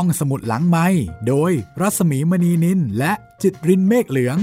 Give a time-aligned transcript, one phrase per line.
[0.00, 0.86] ห้องสมุดหลังไม้
[1.28, 4.38] โดยรัสมีมณีนินและจิตรินเมฆเหลือง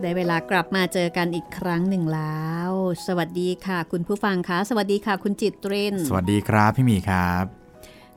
[0.00, 2.70] ได้เวลากลับมาเจอกันอีกครั้งหนึ่งแล้ว
[3.06, 7.44] สวัสดีค่ะ คุณผู้ฟังคะ สวัสดีค่ะ คุณจิตริน สวัสดีครับพี่หมีครับ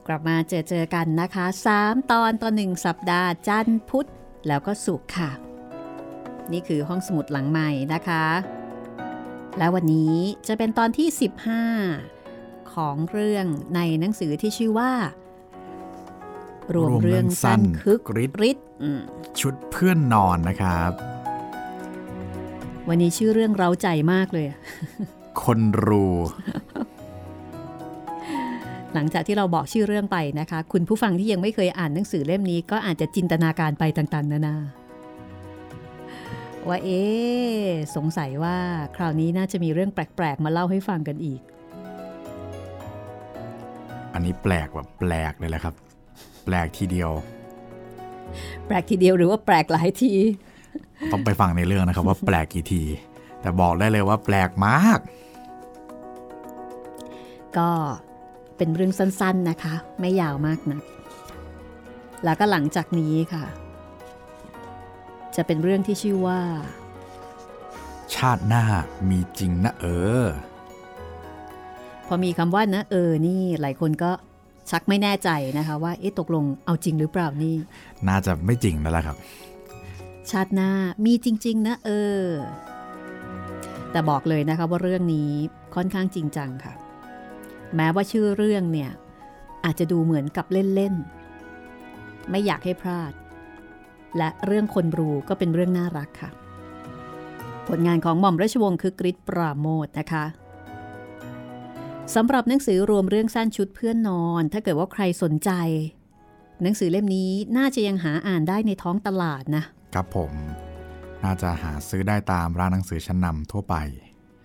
[0.07, 1.45] กลับมาเจอเจอกันนะคะ
[1.77, 4.09] 3 ตอนต่อหนึ่งสัปดาห์จันทร์พุธ
[4.47, 5.31] แล้วก็ศุกร์ค่ะ
[6.51, 8.25] นี่คือห้องสมุดหลังใหม่นะคะ
[9.57, 10.15] และวันนี้
[10.47, 11.07] จะเป็นตอนที่
[11.91, 14.91] 15 ของเรื่องในหนังสือที่ชื่อว่า
[16.75, 18.01] รวมเรื่องสั้นคึก
[18.49, 19.01] ฤทธิ์อืม
[19.39, 20.91] ชุดเพื่อนนอนนะครับ
[22.89, 24.47] วันนี้ชื่อเรื่องเร้าใจมากเลย
[25.41, 26.05] คนรู
[28.93, 34.55] หลังจากที่เราบอกชื่อเรื่องไปนะคะ คุณผู้ฟังที่ยังไม่เคยอ่านหนังสือเล่มนี้ก็อาจจะจินตนาการไปต่าง ๆ นานา
[36.69, 38.57] ว่าเอ๊ะสงสัยว่า
[38.95, 41.41] คราวนี้น่าจะมีเรื่องแปลก ๆ มาเล่าให้ฟังกันอีก
[44.13, 45.73] อันนี้แปลกแบบแปลกเลยแหละครับ
[46.45, 47.11] แปลกทีเดียว
[48.65, 50.13] แปลกทีเดียวหรือว่าแปลกหลายที
[51.11, 52.83] ต้องไปฟังในเรื่องนะครับ ว่าแปลกกี่ที
[53.41, 54.99] แต่บอกได้เลยว่าแปลกมาก
[57.57, 57.69] ก็
[58.57, 60.79] เป็นเรื่องสั้นๆนะคะ ไม่ยาวมากนะ
[62.23, 63.43] แล้วก็หลังจากนี้ค่ะ
[65.35, 66.41] จะเป็นเรื่องที่ชื่อว่า
[68.15, 68.63] ชาติหน้า
[69.09, 69.85] มีจริงนะเอ
[70.23, 70.25] อ
[72.07, 74.11] พอมีคำว่านะเออนี่หลายคนก็
[74.69, 77.55] ชักไม่แน่ใจนะคะ ว่าเอ๊ะตกลงเอาจริงหรือเปล่านี่
[78.07, 79.17] น่าจะไม่จริงแล้วล่ะครับ
[80.31, 80.71] ชาติหน้า
[81.05, 81.89] มีจริง ๆ นะเอ
[82.21, 82.25] อ
[83.91, 85.31] แต่บอกเลยนะคะว่าเรื่องนี้
[85.75, 86.73] ค่อนข้างจริงจังค่ะ
[87.75, 88.91] แม้ว่าชื่อเรื่องเนี่ย
[89.65, 90.93] อาจจะดูเหมือนกับเล่น
[91.61, 93.11] ๆ ไม่อยากให้พลาด
[94.17, 96.29] และเรื่องคนรูก็เป็นเรื่องน่ารักค่ะ
[97.67, 100.25] ผลงานของหม่อมราชวงศ์คือกริชปราโมทนะคะ
[102.15, 105.51] สำหรับหนังสือรวมเรื่องสั้นชุดเพื่อนนอน ถ้าเกิดว่าใครสนใจ
[106.61, 110.31] หนังสือเล่มนี้น่าจะยังหาอ่านได้ในท้องตลาดนะ ครับผม
[111.23, 113.75] น่าจะหาซื้อได้ตามร้านหนังสือชั้นนำทั่วไป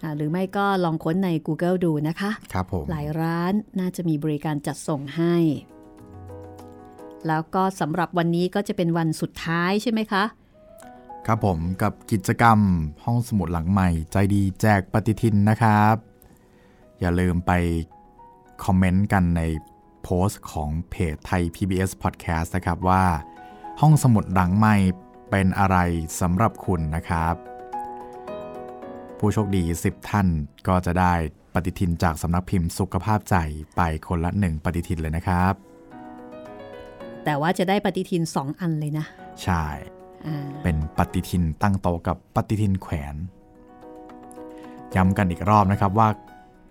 [0.03, 5.37] อ่าหรือไม่ก็ลองค้นใน Google ดูนะคะ ครับผม หลายร้านน่าจะมีบริการจัดส่งให้
[7.29, 10.25] แล้วก็สำหรับวันนี้ก็จะเป็นวันสุดท้ายใช่ไหมคะ
[11.27, 12.59] ครับผมกับกิจกรรม
[13.05, 15.95] ห้องสมุดหลังใหม่ ใจดีแจกปฏิทินนะครับ
[17.01, 17.53] อย่าลืมไป
[18.65, 19.43] คอมเมนต์กันใน
[20.03, 23.05] โพสต์ของเพจไทย PBS Podcast นะครับว่า
[23.81, 24.77] ห้องสมุดหลังใหม่
[25.31, 25.77] เป็นอะไร
[26.21, 27.35] สำหรับคุณนะครับ
[29.19, 30.27] ผู้โชคดี 10 ท่าน
[30.69, 31.15] ก็จะได้
[31.55, 33.37] ปฏิทินจากสำนักพิมพ์สุขภาพใจ
[33.77, 35.72] ไปคนละหนึ่งปฏิทินเลยนะครับ
[37.25, 39.07] แต่ว่าจะได้ปฏิทิน 2 อันเลยนะ
[39.43, 39.65] ใช่
[40.27, 43.15] อ่าเป็นปฏิทินตั้งโต๊ะกับปฏิทินแขวน
[44.95, 46.09] ย้ำกันอีกรอบนะครับว่า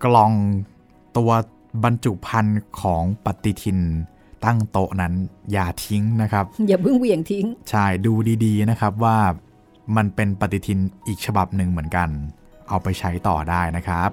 [0.03, 0.33] กล่อง
[1.17, 1.31] ตัว
[1.83, 3.79] บรรจุภัณฑ์ของปฏิทิน
[4.45, 5.13] ตั้งโต๊ะนั้น
[5.51, 8.13] อย่าทิ้งนะครับ อย่าเพิ่งเหวี่ยงทิ้ง ใช่ดู
[8.45, 9.17] ดีๆนะครับว่า
[9.95, 12.09] มันเป็นปฏิทินอีกฉบับหนึ่งเหมือนกัน
[12.67, 14.09] เอาไปใช้ต่อได้นะครับ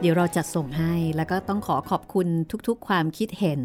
[0.00, 2.26] เดี๋ยวเราจัดส่งให้แล้วก็ต้องขอขอบคุณ
[2.68, 3.62] ทุกๆ ความคิดเห็น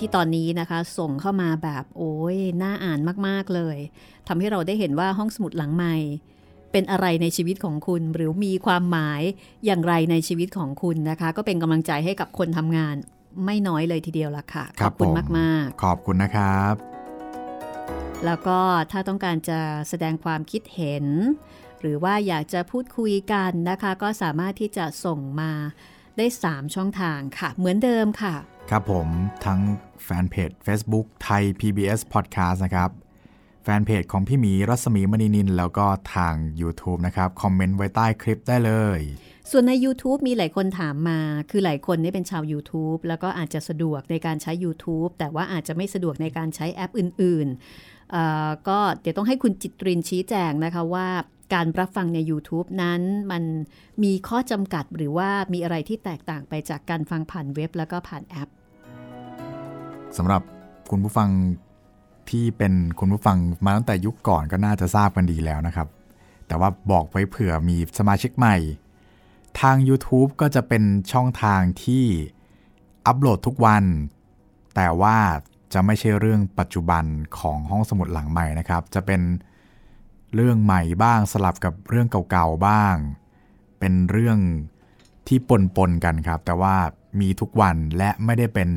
[0.00, 3.76] ที่ตอนนี้นะคะ ส่งเข้ามาแบบโอ้ยน่าอ่านมากๆเลย
[4.28, 5.96] ทำให้เราได้เห็นว่าห้องสมุดหลังใหม่
[6.72, 9.22] เป็นอะไรในชีวิตของคุณ หรือมีความหมาย
[9.66, 12.94] อย่างไรในชีวิตของคุณนะคะ ก็เป็นกำลังใจให้กับคนทำงาน
[13.44, 16.74] ไม่น้อยเลยทีเดียวละค่ะ ขอบคุณผมมาก ๆ ขอบคุณนะครับ
[18.24, 18.58] แล้วก็
[18.90, 21.06] ถ้าต้องการจะแสดงความคิดเห็น
[21.80, 25.52] หรือว่าอยากจะพูดคุยกันนะคะ ก็สามารถที่จะส่งมา
[26.16, 28.34] ได้ 3 ช่องทางค่ะ เหมือนเดิมค่ะ
[28.74, 29.08] ครับผม
[29.46, 29.60] ทั้ง
[30.04, 32.90] แฟนเพจ Facebook ไทย PBS Podcast นะครับ
[33.64, 38.98] แฟนเพจของพี่หมีรัศมีมณีนิน แล้วก็ทาง YouTube นะครับ คอมเมนต์ไว้ใต้คลิปได้เลย
[39.50, 41.20] ส่วนใน YouTube มีหลายคนถามมา
[41.50, 51.08] คือหลายคนนี่เป็นชาว YouTube แล้วก็อาจจะสะดวกในการใช้ YouTube แต่ว่าอาจจะไม่สะดวกในการใช้แอปอื่นๆก็เดี๋ยวต้องให้คุณจิตรินชี้แจงนะคะว่า
[51.54, 53.44] การรับฟังใน YouTube นั้นมัน
[54.02, 58.50] มีข้อจำกัดหรือว่ามีอะไรที่แตกต่างไปจากการฟังผ่านเว็บแล้วก็ผ่านแอป
[60.16, 60.42] สำหรับ
[60.90, 61.30] คุณผู้ฟัง
[62.30, 65.88] ที่เป็นคุณผู้ฟังมาตั้งแต่ยุคก่อนก็น่าจะทราบกันดีแล้วนะครับ
[66.46, 68.56] แต่ว่าบอกไว้เผื่อมีสมาชิกใหม่
[69.60, 72.04] ทาง YouTube ก็จะเป็นช่องทางที่
[73.06, 73.84] อัปโหลดทุกวัน
[74.76, 75.16] แต่ว่า
[75.72, 77.04] จะไม่ใช่เรื่องปัจจุบัน
[77.38, 79.20] ของห้องสมุดหลังใหม่นะครับ จะเป็น
[80.34, 82.96] เรื่องใหม่บ้างสลับกับเรื่องเก่าๆบ้าง
[83.78, 84.38] เป็นเรื่อง
[85.28, 85.38] ที่
[85.76, 86.74] ปนๆกันครับ แต่ว่า
[87.20, 88.70] มีทุกวันและไม่ได้เป็น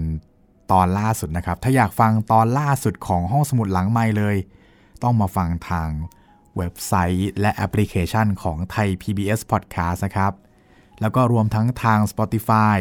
[0.71, 4.35] ตอนล่าสุดนะครับ ถ้าอยากฟังตอนล่าสุดของห้องสมุดหลังใหม่เลย
[5.03, 5.89] ต้องมาฟังทาง
[6.57, 10.33] เว็บไซต์และแอปพลิเคชันของไทย PBS Podcast นะครับ
[11.01, 12.77] แล้วก็รวมทั้งทาง Spotify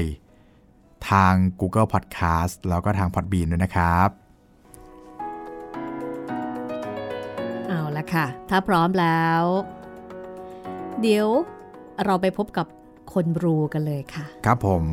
[1.10, 4.08] ทาง Google Podcast แล้วก็ทาง Podbean ด้วยนะครับ
[7.68, 9.42] เอาละค่ะ ถ้าพร้อมแล้ว
[11.00, 11.28] เดี๋ยว
[12.04, 12.66] เราไปพบกับ
[13.12, 14.84] คนบรูกันเลยค่ะ ครับผม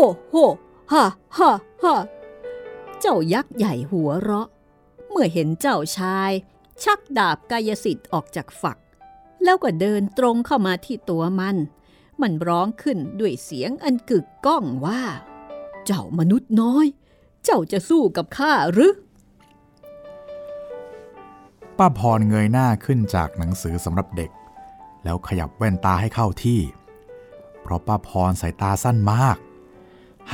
[0.00, 0.36] โหโห
[0.92, 1.04] ฮ่า
[1.36, 1.50] ฮ่า
[1.82, 1.94] ฮ่า
[3.00, 4.48] เจ้ายักษ์ใหญ่หัวเราะ
[5.10, 6.30] เมื่อเห็นเจ้าชาย
[6.82, 8.78] ชักดาบกายสิทธิ์ออกจากฝัก
[9.44, 11.56] แล้วก็เดินตรงเข้ามาที่ตัวมัน
[12.20, 15.02] มันร้องขึ้นด้วยเสียงอันกึกก้องว่า
[15.84, 16.86] เจ้ามนุษย์น้อย
[17.44, 18.92] เจ้าจะสู้กับข้าหรือ
[21.78, 24.30] ป้าพรเงยหน้าขึ้นจากหนังสือสำหรับเด็ก
[25.04, 26.60] แล้วขยับแว่นตาให้เข้าที่
[27.62, 29.38] เพราะป้าพรสายตาสั้นมาก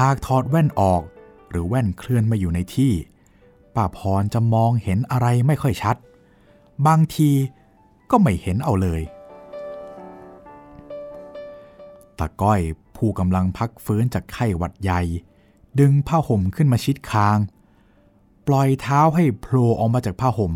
[0.00, 1.02] หากถอดแว่นออก
[1.50, 2.92] หรือแว่นเคลื่อนมาอยู่ในที่
[3.74, 5.96] ป้าพรจะมองเห็นอะไรไม่ค่อยชัด
[6.86, 7.30] บางที
[8.10, 9.02] ก็ไม่เห็นเอาเลย
[12.18, 12.60] ตาก้อย
[12.96, 15.02] ผู้กำลังพักฟื้นจากไข้หวัดใหญ่
[15.80, 17.38] ดึงผ้าห่มขึ้นมาชิดคาง
[18.46, 20.52] ปล่อยเท้าให้โผล่ออกมาจากผ้าห่ม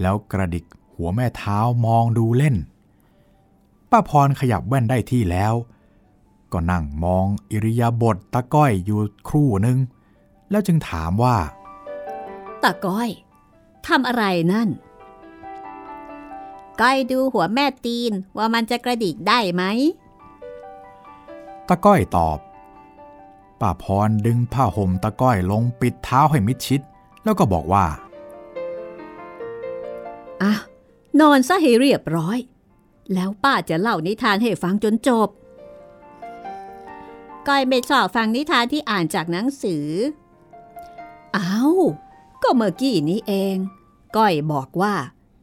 [0.00, 2.56] แล้วกระดิกหัวแม่เท้ามองดูเล่น
[3.90, 5.54] ป้าพรขยับแว่นได้ที่แล้ว
[6.52, 9.78] ก็นั่งมองอิริยาบถตาก้อยอยู่ครู่หนึ่ง
[10.50, 11.36] แล้วจึงถามว่า
[12.62, 13.10] ตาก้อย
[13.86, 14.68] ทำอะไรนั่น
[16.80, 19.62] ก้อยดูหัวแม่ตีนว่ามันจะกระดิกได้ไหม
[21.68, 22.38] ตาก้อยตอบ
[23.60, 26.80] ป้าพรดึงผ้าห่มตาก้อยลงปิดเท้าให้มิดชิด
[27.24, 27.86] แล้วก็บอกว่า
[30.42, 30.52] อะ
[31.20, 32.38] นอนซะให้เรียบร้อย
[33.14, 35.28] แล้วป้าจะเล่านิทานให้ฟังจนจบ
[37.48, 39.86] ก้อยไม่ชอบฟังนิทานที่อ่านจากหนังสือ
[41.36, 41.76] อ้าว
[42.42, 43.56] ก็เมื่อกี้นี้เอง
[44.16, 44.94] ก้อยบอกว่า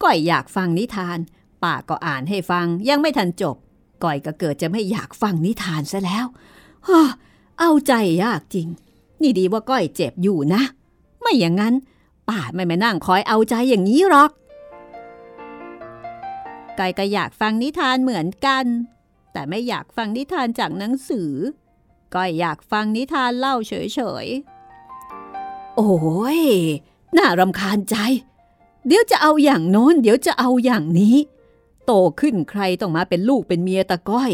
[0.03, 1.17] ก้อยอยากฟังนิทาน
[1.63, 3.55] ป้าก็อ่านให้ฟังยังไม่ทันจบ
[4.03, 6.25] ก้อยก็เกิดจะไม่อยากฟังนิทานซะแล้ว
[6.87, 7.01] ฮ่า
[7.59, 8.67] เอาใจยากจริง
[9.21, 10.61] นี่ดีว่าก้อยเจ็บอยู่นะ
[11.21, 11.73] ไม่อย่างนั้น
[12.29, 14.31] ป้าไม่มานั่งคอยเอาใจอย่างนี้หรอก
[16.79, 18.65] ก้อยก็อยากฟังนิทานเหมือนกัน
[19.33, 21.31] แต่ไม่อยากฟังนิทานจากหนังสือ
[22.15, 23.73] ก้อยอยากฟังนิทานเล่าเฉ
[24.25, 25.93] ยๆ โอ้
[26.39, 26.41] ย
[27.17, 27.95] น่ารำคาญใจ
[28.87, 31.17] เดี๋ยวจะเอาอย่างโน้น เดี๋ยวจะเอาอย่างนี้
[31.85, 34.31] โตขึ้นใครต้องมาเป็นลูกเป็นเมียตะก้อย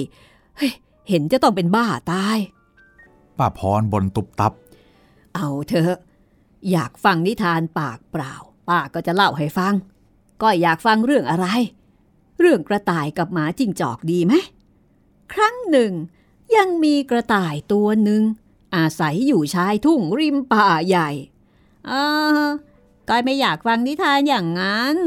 [0.58, 0.74] เฮ้ย
[1.10, 2.38] เห็นจะต้องเป็นบ้าตาย
[3.38, 4.54] ป้าพรบนตุบตับ
[5.36, 5.96] เอาเถอะ
[6.72, 8.34] อยากฟังนิทานปากเปล่า
[8.70, 9.74] ป้าก็จะเล่าให้ฟัง
[10.42, 11.48] ก้อยอยากฟังเรื่องอะไร
[12.40, 14.34] เรื่องกระต่ายกับหมาจิ้งจอกดีไหม
[15.34, 15.92] ครั้งหนึ่ง
[16.56, 18.24] ยังมีกระต่ายตัวหนึ่ง
[18.76, 21.10] อาศัยอยู่ชายทุ่งริมป่าใหญ่
[21.90, 22.04] อ่า
[23.10, 24.98] ก้อยไม่อยากฟังนิทานอย่างนั้น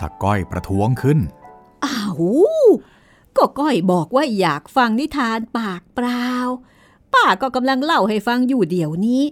[0.00, 1.18] ตาก้อยประท้วงขึ้น
[1.84, 2.20] อ้าว
[3.36, 6.28] ก็ก้อยบอกว่าอยากฟังนิทานปากเปล่า
[7.14, 9.22] ป้าก็กำลังเล่าให้ฟังอยู่เดี๋ยวนี้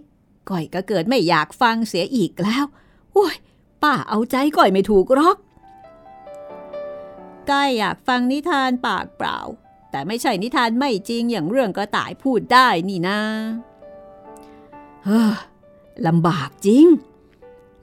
[0.51, 2.65] ก้อยก็เกิดไม่อยากฟังเสียอีกแล้ว
[3.13, 3.37] โอ้ย
[3.83, 5.37] ป้าเอาใจก้อยไม่ถูกหรอก
[7.51, 9.39] ก้อยอยากฟังนิทานปากเปล่า
[9.99, 13.21] แต่ไม่ใช่นิทานไม่จริงอย่างเรื่องกระต่ายพูดได้นี่นะ
[15.05, 15.33] เฮ้อ
[16.07, 16.87] ลำบากจริง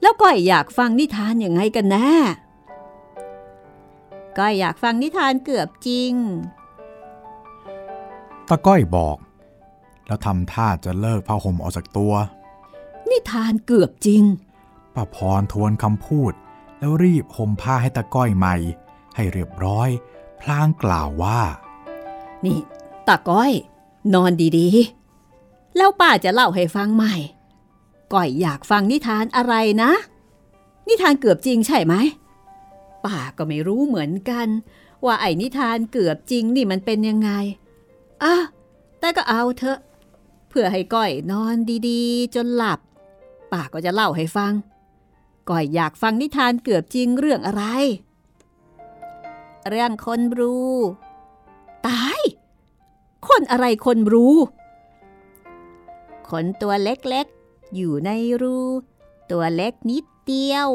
[0.02, 2.12] แล้วก้อยอยากฟังนิทานยังไงกันแน่
[4.38, 6.12] ก้อยอยากฟังนิทานเกือบจริง
[8.48, 9.16] ตาก้อยบอก
[10.06, 12.12] แล้วทำท่าจะเลิกผ้าห่มออกจากตัว
[13.10, 14.22] นิทานเกือบจริง
[14.94, 16.32] ป้าพรทวนคำพูด
[16.78, 18.56] แล้วรีบห่มผ้าให้ตาก้อยใหม่
[19.16, 19.88] ให้เรียบร้อย
[20.40, 21.40] พลางกล่าวว่า
[22.46, 22.60] นี่
[23.08, 23.52] ตาก้อย
[24.14, 27.14] นอนดีๆ แล้วป้าจะเล่าให้ฟังใหม่
[28.12, 29.92] ก้อยอยากฟังนิทานอะไรนะ
[30.88, 31.94] นิทานเกือบจริงใช่ไหม
[33.04, 34.48] ป้าก็ไม่รู้เหมือนกัน
[35.04, 37.30] ว่าไอ้นิทานเกือบจริงนี่มันเป็นยังไง
[38.22, 38.34] อะ
[39.00, 39.78] แต่ก็เอาเถอะ
[40.48, 41.56] เพื่อให้ก้อยนอน
[41.88, 42.80] ดีๆ จนหลับ
[43.52, 44.52] ป้าก็จะเล่าให้ฟัง
[45.50, 47.64] ก้อยอยากฟังนิทานเกือบจริงเรื่องอะไร
[49.68, 50.74] เรื่องคนรู้
[51.86, 52.20] ตาย
[53.28, 54.36] คนอะไรคนรู้
[56.28, 58.10] คนตัวเล็กๆ อยู่ใน
[58.42, 58.58] รู
[59.30, 60.68] ตัวเล็กนิดเดียว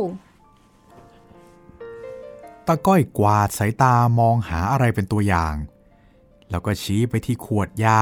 [2.67, 5.55] ตาก้อยกวาดสายตามองหาอะไรเป็นตัวอย่าง
[6.49, 7.99] แล้วก็ชี้ไปที่ขวดยา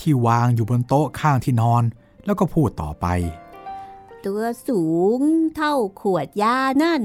[0.00, 1.82] ที่วางอยู่บนโต๊ะข้างที่นอน
[2.24, 3.06] แล้วก็พูดต่อไป
[4.24, 4.82] ตัวสู
[5.18, 5.20] ง
[5.56, 7.02] เท่าขวดยานั่น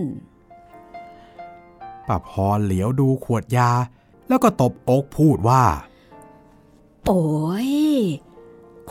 [2.08, 3.70] ป้าพรเหลียวดูขวดยา
[4.32, 5.64] แล้วก็ตบอกพูดว่า
[7.06, 7.24] โอ้
[7.70, 7.72] ย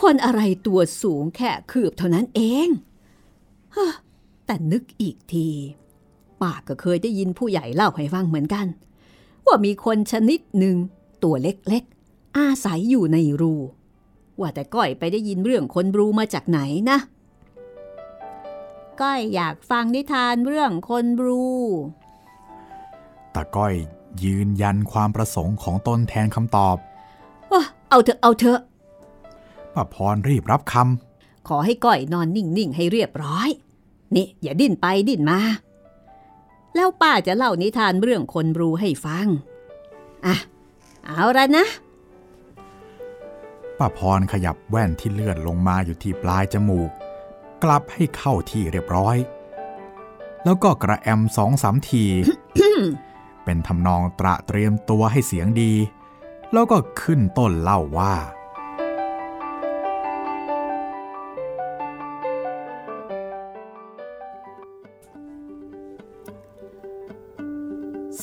[0.00, 2.68] คนอะไรตัวสูงแค่คืบเท่านั้นเอง
[3.76, 3.88] ฮะ
[4.46, 5.48] แต่นึกอีกที
[6.40, 8.66] ป้าก็เคยได้ยินผู้ใหญ่เล่าให้ฟังเหมือนกัน
[9.46, 10.76] ว่ามีคนชนิดหนึ่ง
[11.24, 13.54] ตัวเล็กๆ อาศัยอยู่ในรู
[14.40, 16.98] ว่าแต่ก้อยไปได้ยินเรื่องคนรูมาจากไหนนะ
[19.00, 21.46] ก้อยอยากฟังนิทานเรื่องคนรู
[23.34, 23.74] ตาก้อย
[24.24, 26.76] ยืนยันความประสงค์ของตนแทนคำตอบ
[27.50, 28.60] ว่าเอาเถอะเอาเถอะ
[29.74, 30.74] ป้าพรรีบรับค
[31.48, 33.48] ขอให้ก้อยนอนนิ่ง ๆ ให้เรียบร้อย
[34.14, 35.40] นี่ อย่าดิ้นไปดิ้นมา
[36.74, 39.26] แล้วป้าจะเล่านิทานเรื่องคนรูให้ฟัง
[40.26, 40.34] อะ
[41.04, 41.76] เอาละนะำ
[43.78, 46.90] ป้าพรขยับแว่นที่เลื่อนลงมาอยู่ที่ปลายจมูก
[47.62, 49.16] กลับให้เข้าที่เรียบร้อย
[50.44, 52.04] แล้วก็กระแอมสองสามที
[53.44, 55.72] เป็นทำนองตระเตรียมตัวให้เสียงดี
[56.52, 58.14] แล้วก็ขึ้นต้นเล่าว่า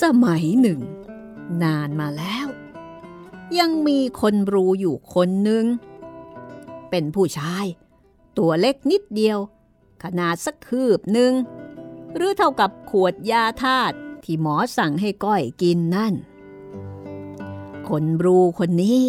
[0.02, 0.80] สมัยหนึ่ง
[1.64, 2.48] นานมาแล้ว
[3.60, 5.66] ยังมีคนรู้อยู่คนหนึ่ง
[6.90, 7.66] เป็นผู้ชาย
[8.38, 9.40] ตัวเล็กนิดเดียว
[10.04, 11.34] ขนาดสักคืบหนึ่ง
[12.16, 13.96] หรือเท่ากับขวดยาธาตุ
[14.28, 16.14] ที่หมอสั่งให้ก้อยกินนั่น
[17.90, 19.02] คนบรูคนนี้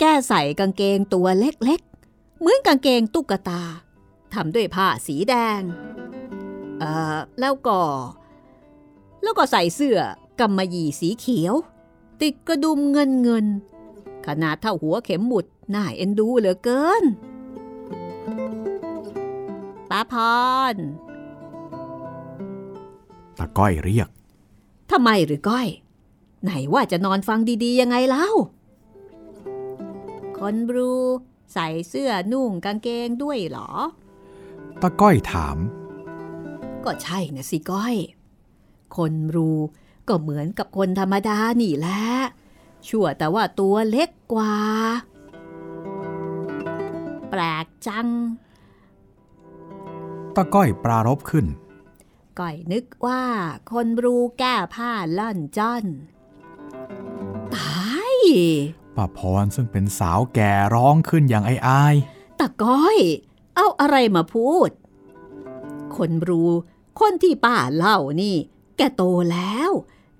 [0.00, 3.62] แก้ใส่กางเกงตัวเล็กๆ เหมือนกางเกงตุ๊กตา
[4.34, 5.60] ทำด้วยผ้าสีแดง
[6.78, 7.80] เอ่อ แล้วก็
[9.22, 9.98] แล้วก็ใส่เสื้อ
[10.40, 11.54] กำมะหยี่สีเขียว
[12.20, 13.46] ติดกระดุมเงินเงิน
[14.26, 17.04] ขนาดเท่าหัวเข็มหมุดน่าเอ็นดูเหลือเกิน
[19.90, 20.14] ป้าพ
[20.74, 20.76] ร
[23.38, 24.08] ตาก้อยเรียก
[24.92, 25.68] ทำไมหรือก้อย
[26.42, 28.28] ไหนว่าจะนอนฟังดีๆยังไงเล่า
[30.38, 30.92] คนบรู
[31.52, 33.70] ใส่เสื้อนุ่งกางเกงด้วยเหรอ
[34.82, 35.58] ตาก้อยถาม
[36.84, 37.96] ก็ใช่นะสิก้อย
[38.96, 39.50] คนรู
[40.08, 42.02] ก็เหมือนกับคนธรรมดานี่แหละ
[42.88, 44.54] ชั่วแต่ว่าตัวเล็กกว่า
[47.30, 48.08] แปลกจัง
[50.36, 51.46] ตาก้อยปรารบขึ้น
[52.38, 53.24] ก้อยนึกว่า
[53.72, 55.84] คนรูแก้ผ้าล่อนจ้อน
[57.54, 58.16] ตาย
[58.96, 61.94] ป้าพรซึ่งเป็นสาวแก่ร้องขึ้นอย่างไอ้อาย
[62.40, 62.98] ตะก้อย
[63.56, 64.70] เอาอะไรมาพูด
[65.96, 66.44] คนรู
[67.00, 68.36] คนที่ป้าเล่านี่
[68.76, 69.70] แกโตแล้ว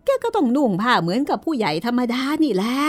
[0.04, 2.80] แกก็ต้องนุ่งผ้าเหมือนกับผู้ใหญ่ธรรมดานี่แหละ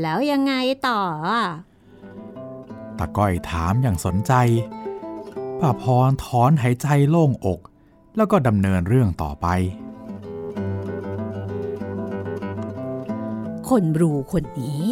[0.00, 0.54] แล้วยังไง
[0.88, 1.42] ต่ออะ
[2.98, 4.32] ตาก้อยถามอย่างสนใจ
[5.60, 7.60] ป้าพรถอนหายใจโล่งอก
[8.16, 9.46] แล้วก็ดำเนินเรื่องต่อไป
[13.68, 14.84] คนรูคนนี้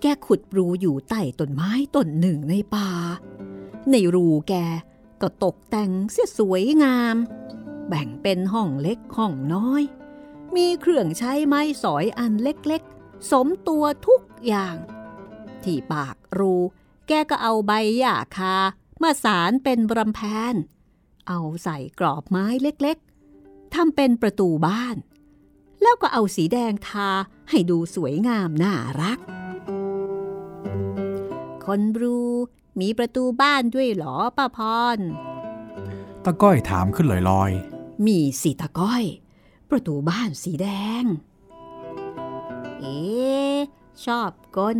[0.00, 2.90] แกขุดรูอยู่ใต้ต้นไม้ต้นหนึ่งในป่า
[3.90, 4.54] ในรูแก
[5.22, 7.16] ก็ตกแต่งเสียสวยงาม
[7.88, 9.82] แบ่งเป็นห้องเล็กห้องน้อย
[10.56, 14.76] มีเครื่องใช้ไม้สอยอันเล็กๆ สมตัวทุกอย่าง
[15.64, 16.54] ที่ปากรู
[17.08, 18.56] แกก็เอาใบหญ้าคา
[19.02, 20.20] มาสารเป็นรำแพ
[20.52, 20.54] น
[21.28, 24.96] เอาใส่กรอบไม้เล็กๆทำเป็นประตูบ้าน
[25.82, 27.10] แล้วก็เอาสีแดงทา
[27.50, 29.18] ให้ดูสวยงามน่ารัก
[31.64, 32.18] คนบรู
[32.80, 34.58] มีประตูบ้านด้วยเหรอป้าพ
[34.96, 34.98] ร
[36.24, 37.50] ตาก้อยถามขึ้นลอย
[38.06, 39.04] มีสีตะก้อย
[39.70, 40.68] ประตูบ้านสีแด
[41.02, 41.04] ง
[42.80, 43.56] เอ๊ะ
[44.04, 44.78] ชอบกล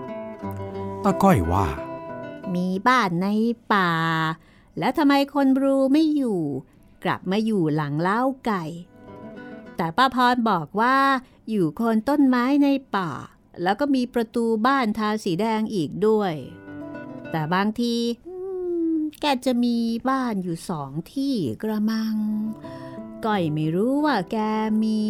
[0.00, 1.66] ๆตาก้อยว่า
[2.54, 3.28] มีบ้านใน
[3.72, 3.90] ป่า
[4.78, 6.40] แล้วทำไมคนบรูไม่อยู่
[7.04, 8.64] กลับมาอยู่หลังเล้าไก่
[9.76, 10.96] แต่ป้าพรบอกว่า
[11.50, 13.10] อยู่โคนต้นไม้ในป่า
[13.62, 16.34] แล้วก็มีประตูบ้านทาสีแดงอีกด้วย
[17.30, 17.94] แต่บางที
[19.20, 19.76] แกจะมี
[20.10, 22.16] บ้านอยู่สองที่กระมัง
[23.24, 24.36] ก้อยไม่รู้ว่าแก
[24.82, 25.00] มี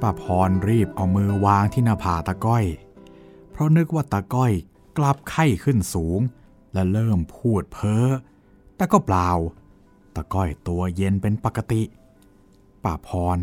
[0.00, 2.64] ป้าพรรีบเอามือวางที่หน้าผาตาก้อย
[3.50, 4.52] เพราะนึกว่าตาก้อย
[4.98, 6.20] กลับไข้ขึ้นสูง
[6.72, 8.06] และเริ่มพูดเพ้อ
[8.76, 9.30] แต่ก็เปล่า
[10.14, 11.82] ตาก้อยตัวเย็นเป็นปกติ
[12.84, 13.38] ป้าพร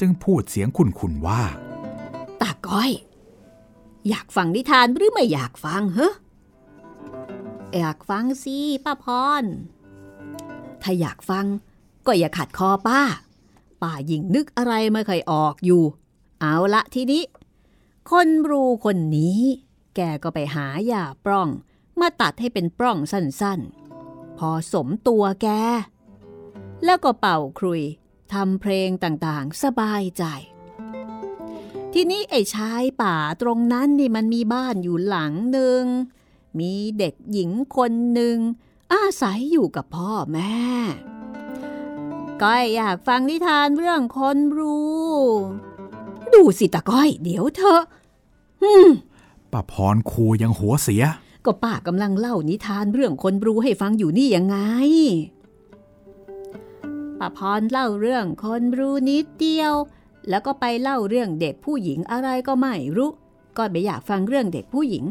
[0.00, 1.42] จึงพูดเสียงขุ่นๆว่า
[2.40, 2.90] ตาก้อย
[4.08, 6.10] อยากฟังนิทานหรือไม่อยากฟังเฮ้
[7.76, 9.06] อยากฟังสิป้าพ
[9.42, 9.44] ร
[10.82, 11.44] ถ้าอยากฟัง
[12.06, 13.00] ก็อย่าขัดคอป้า
[13.82, 15.82] ป้ายิ่งนึกอะไรไม่เคยออกอยู่
[16.40, 17.22] เอาละทีนี้
[18.10, 19.40] คนรูคนนี้
[19.96, 21.48] แกก็ไปหายาปล้อง
[22.00, 25.48] มาตัดให้เป็นปล้องสั้นๆ พอสมตัวแก
[26.84, 27.82] แล้วก็เป่าครุย
[28.32, 30.24] ทำเพลงต่างๆ สบายใจ
[31.92, 35.84] ทีนี้ไอ้ชายป่าตรงนั้นนี่มันมีบ้านอยู่หลังหนึ่ง
[36.58, 38.36] มีเด็กหญิงคนหนึ่ง
[38.92, 40.56] อาศัยอยู่กับพ่อแม่
[42.42, 45.14] ก้อยอยากฟังนิทานเรื่องคนรู้
[46.34, 47.82] ดูสิตะก้อย เดี๋ยวเถอะ
[48.62, 48.88] อืม
[49.56, 51.04] ป้าพรครูยังหัวเสีย
[51.44, 54.56] ก็ป้ากำลังเล่านิทานเรื่องคนบรูให้ฟังอยู่นี่ยังไง
[57.18, 59.74] ป้าพรเล่าเรื่องคนบรูนิดเดียว
[60.28, 63.10] แล้วก็ไปเล่าเรื่องเด็กผู้หญิงอะไรก็ไม่รู้
[63.56, 65.04] ก็ไม่อยากฟังเรื่องเด็กผู้หญิง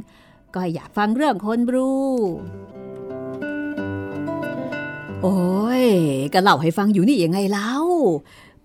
[0.55, 1.89] ก็อยากฟังเรื่องคนบรู
[5.23, 5.85] โอ้ย
[6.33, 7.73] ก็เล่าให้ฟังอยู่นี่ยังไงเล่า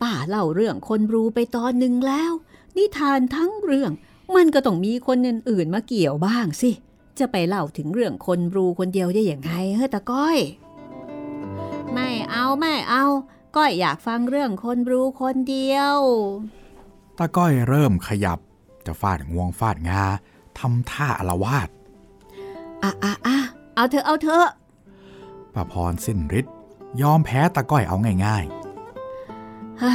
[0.02, 2.32] ป้าเล่าเรื่องคนบรูไปตอนหนึ่งแล้ว
[2.76, 3.92] นิทานทั้งเรื่อง
[4.36, 6.70] มันก็ต้องมีคนอื่นๆมาเกี่ยวบ้างสิ
[7.18, 10.38] จะไปเล่าถึงเรื่องคนบรูคนเดียวได้อย่างไงเฮ้ตะก้อย
[11.92, 13.04] ไม่เอาไม่เอา
[13.56, 15.98] ก้อยอยากฟังเรื่องคนบรูคนเดียว
[17.18, 18.38] ตาก้อยเริ่มขยับ
[18.86, 20.02] จะฟาดงวงฟาดงา
[20.58, 21.68] ทำท่าอารวาส
[22.82, 23.36] อะอะอะ
[23.74, 24.48] เอาเถอะเอาเถอะ
[25.54, 26.54] ป้าพรสิ้นฤทธิ์
[27.00, 27.96] ยอมแพ้ตาก้อยเอา
[28.26, 28.44] ง่าย
[29.82, 29.94] ฮ่า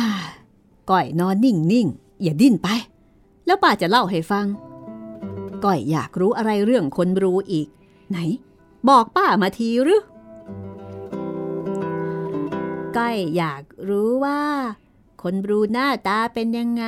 [0.89, 2.67] ก้อยนอนนิ่งนิ่งๆ อย่าดิ้นไป
[3.45, 4.45] แล้วป้าจะเล่าให้ฟัง
[5.63, 7.67] ก้อยอยากรู้อะไรเรื่องคนบรูอีก
[8.09, 8.17] ไหน
[8.89, 10.01] บอกป้ามาทีหรือ
[12.97, 14.41] ก้อยอยากรู้ว่า
[15.21, 16.85] คนบรูหน้าตาเป็นยังไง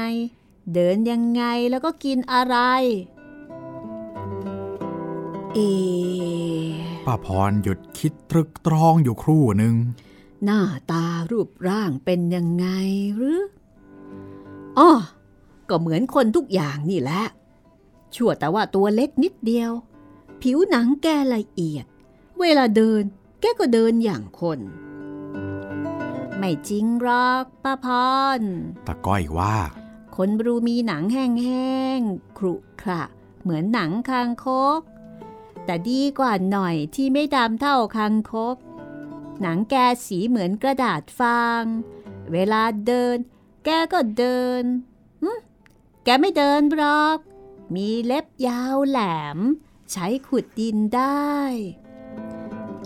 [0.73, 2.55] เดินยังไงแล้วก็กินอะไร
[5.53, 9.75] เอๆป้าพรหยุดคิดตรึกตรองอยู่ครู่หนึ่ง
[10.43, 10.61] หน้า
[10.91, 12.67] ตารูปร่างเป็นยังไง
[13.15, 13.41] หรือ
[14.77, 14.91] อ้อ
[15.69, 17.23] ก็เหมือนคนทุกอย่างนี่แหละ
[18.15, 19.71] ชั่วแต่ว่าตัวเล็กนิดเดียว
[20.41, 21.85] ผิวหนังแกละเอียด
[22.39, 23.03] เวลาเดิน
[23.41, 24.59] แกก็เดินอย่างคน
[26.37, 27.87] ไม่จริงหรอกป้าพ
[28.39, 28.41] ร
[28.87, 29.57] ตาก้อยว่า
[30.15, 33.03] คนบรูมีหนังแห้งๆ ครุขระ
[33.41, 34.47] เหมือนหนังคางค
[34.79, 34.81] ก
[35.65, 38.55] แต่ดีกว่าหน่อยที่ไม่ดำเท่าคางคก
[39.41, 39.75] หนังแก
[40.05, 41.63] สีเหมือนกระดาษฟาง
[42.31, 43.17] เวลาเดิน
[43.65, 44.96] แกก็เดินหึ
[46.09, 47.17] แกไม่เดินหรอก
[47.75, 48.99] มีเล็บยาวแหล
[49.35, 49.37] ม
[49.91, 51.31] ใช้ขุดดินได้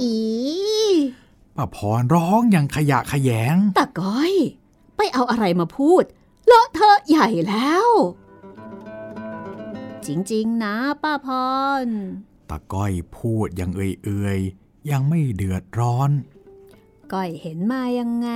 [0.02, 0.20] อี
[1.56, 4.34] ป้าพรร้องอย่างขยะขยงตะก้อย
[4.96, 6.04] ไปเอาอะไรมาพูด
[6.48, 7.88] เลอะเทอะใหญ่แล้ว
[10.06, 11.28] จริงๆ นะป้าพ
[11.84, 11.86] ร
[12.50, 16.12] ตาก้อยพูดอย่างเอื่อยๆ ยังไม่เดือดร้อน
[17.14, 18.30] ก้อยเห็นมายังไง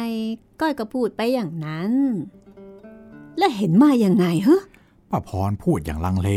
[0.62, 1.94] ก้อยก็พูดไปอย่างนั้น
[3.38, 4.62] และเห็นมายังไงฮะ
[5.10, 6.30] ป้าพรพูดอย่างลังเล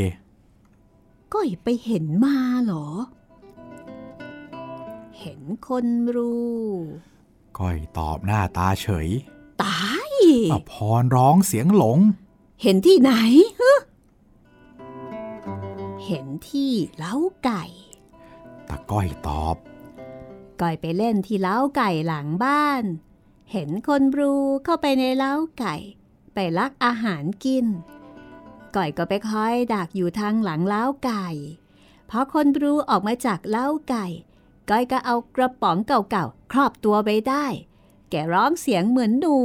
[1.35, 2.89] ก้อยไปเห็นมาเหรอ
[5.21, 6.67] เห็นคนรู้
[7.59, 9.09] ก้อยตอบหน้าตาเฉย
[9.65, 10.11] ตาย
[10.53, 11.99] ป้าพรร้องเสียงหลง
[12.63, 13.13] เห็นที่ไหน
[13.61, 13.79] ฮะ
[16.07, 17.65] เห็นที่เล้าไก่
[18.69, 19.57] ตาก้อยตอบ
[20.61, 22.83] ก้อยไปเล่นที่เล้าไก่หลังบ้าน
[23.53, 24.33] เห็นคนบรู
[24.65, 25.77] เข้าไปในเล้าไก่
[26.35, 27.67] ไปลักอาหารกิน
[28.77, 31.27] ก้อยก็ไปคอยดักอยู่ทางหลังเล้าไก่
[32.11, 34.07] พอคนบรูออกมาจากเล้าไก่
[34.71, 37.47] ก้อยก็เอากระป๋องเก่าๆครอบตัวไปได้
[38.11, 39.39] แกร้องเสียงเหมือนหนู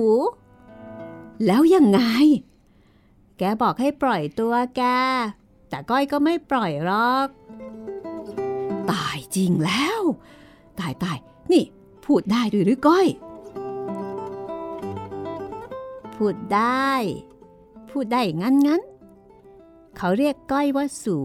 [1.46, 2.02] แล้วยังไง
[3.38, 4.82] แกบอกให้ปล่อยตัวแก
[5.70, 7.28] แต่ก้อยก็ไม่ปล่อยหรอก
[8.92, 10.02] ตายจริงแล้ว
[10.80, 11.18] ตายตาย
[11.52, 11.64] นี่
[12.06, 13.08] พูดได้ด้วยหรือก้อย
[16.16, 16.92] พูดได้
[17.90, 18.82] พูดได้งั้นงั้น
[19.98, 21.20] เขาเรียกก้อยว่าสู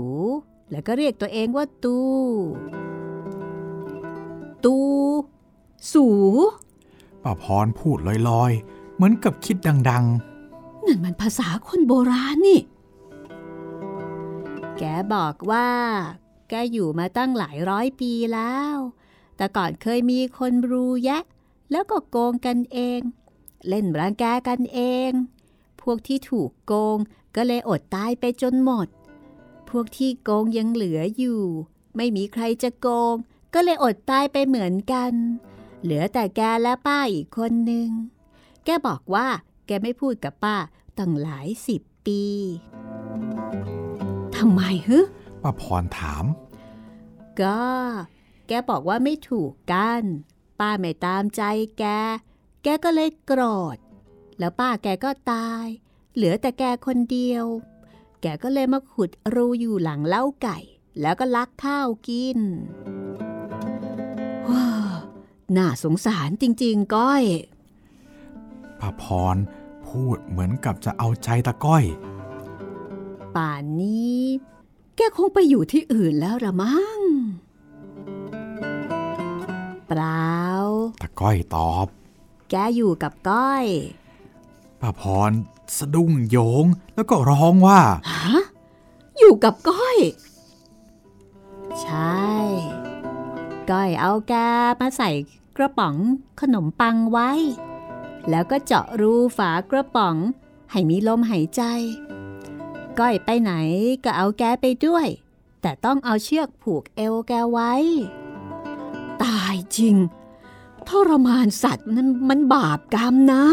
[0.70, 1.98] แล้วก็เรียกตัวเองว่าตู
[4.64, 4.76] ตู
[5.92, 6.06] สู
[7.22, 9.78] ป้าพรพูดลอยๆ เหมือนกับคิดดัง
[10.84, 12.60] นั่นมันภาษาคนโบราณนี่
[14.78, 14.82] แก
[15.14, 15.68] บอกว่า
[16.48, 18.76] แกอยู่มาตั้งหลายร้อยปีแล้ว
[19.36, 21.22] แต่ก่อนเคยมีคนรู้แยะ
[21.70, 23.00] แล้วก็โกงกันเอง
[23.68, 25.10] เล่นรังแกกันเอง
[25.82, 26.98] พวกที่ถูกโกง
[27.40, 28.88] ก็เลยอดตายไปจนหมด
[29.68, 31.42] พวกที่โกงยังเหลืออยู่
[31.96, 33.14] ไม่มีใครจะโกง
[33.54, 35.12] ก็เลยอดตายไปเหมือนกัน
[35.82, 37.88] เหลือแต่แกและป้าอีกคนหนึ่ง
[38.64, 39.26] แกบอกว่า
[39.66, 40.56] แกไม่พูดกับป้า
[40.98, 42.22] ตั้งหลายสิบปี
[44.36, 46.24] ทำไมฮึๆป้าพรถาม
[47.40, 47.62] ก็
[48.48, 50.02] แกบอกว่าไม่ถูกกัน
[50.60, 51.42] ป้าไม่ตามใจ
[51.78, 51.84] แก
[52.62, 53.42] แกก็เลยโกร
[53.74, 53.76] ธ
[54.38, 55.66] แล้วป้าแกก็ตาย
[56.20, 57.44] เหลือแต่แกคนเดียว
[58.22, 60.58] แกก็เลยมาขุดรูอยู่หลังเล้าไก่
[61.00, 62.38] แล้วก็ลักข้าวกิน
[64.48, 64.66] ว้า
[65.56, 67.24] น่าสงสารจริง ๆ ก้อย
[68.80, 69.04] ป้าพ
[69.34, 69.36] ร
[69.86, 71.84] พูดเหมือนกับจะเอาใจตะก้อย
[73.36, 74.22] ป่านนี้
[74.96, 77.00] แกคงไปอยู่ที่อื่นแล้วละมั้ง
[79.88, 80.34] เปล่า
[81.02, 81.86] ตะก้อยตอบ
[82.50, 83.66] แกอยู่กับก้อย
[84.80, 85.32] ป้าพร
[85.76, 86.64] สะดุ้งโยง
[86.94, 88.42] แล้วก็ร้องว่า ฮะ
[89.18, 89.98] อยู่กับก้อย
[91.80, 92.26] ใช่
[93.70, 94.34] ก้อยเอาแก
[94.80, 95.10] มาใส่
[95.56, 95.96] กระป๋อง
[96.40, 97.30] ขนมปังไว้
[98.30, 100.16] แล้วก็เจาะรูฝากระป๋อง
[100.70, 101.62] ให้มีลมหายใจ
[102.98, 103.52] ก้อยไปไหน
[104.04, 105.06] ก็เอาแกไปด้วย
[105.60, 107.72] แต่ต้องเอาเชือกผูกเอวแกไว้
[109.22, 109.96] ตายจริง
[110.88, 113.44] ทรมานสัตว์นั้นมันบาปกรรมนะ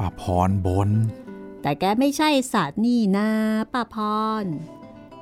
[0.00, 0.90] ป้าพรบน
[1.62, 3.28] แต่แกไม่ใช่สัตว์นี่นา
[3.72, 3.96] ป้าพ
[4.42, 4.44] ร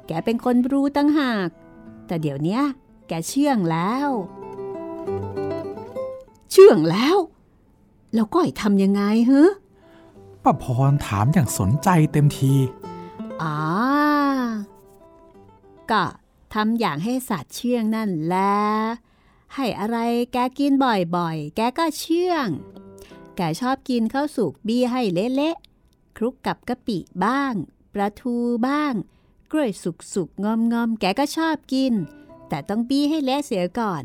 [0.07, 1.49] แกเป็นคนรู้ตั้งหาก
[2.07, 2.63] แต่เดี๋ยวเนี้ย
[3.09, 4.09] แกเชื่องแล้ว
[6.51, 7.17] เชื่องแล้ว
[8.15, 9.51] แล้วก้อยทำยังไงฮะ
[10.45, 12.55] ป้าพรถามอย่างสนใจเต็มที
[13.43, 13.59] อ๋อ
[15.91, 16.05] ก็
[16.55, 18.59] ทำอย่างให้สัตว์เชื่องนั่นแหละ
[19.55, 19.99] ให้อะไร
[20.33, 20.73] แกกิน
[21.17, 22.49] บ่อยๆ แกก็เชื่อง
[23.41, 27.55] แกชอบกินข้าวสุกบี้ให้เละๆคลุกกับกะปิบ้าง
[27.95, 28.37] ปลาทู
[28.69, 28.95] บ้าง
[29.53, 31.93] กล้วยสุกๆงอมๆแกก็ชอบกิน
[32.49, 34.03] แต่ต้องบี้ให้เละเสียก่อน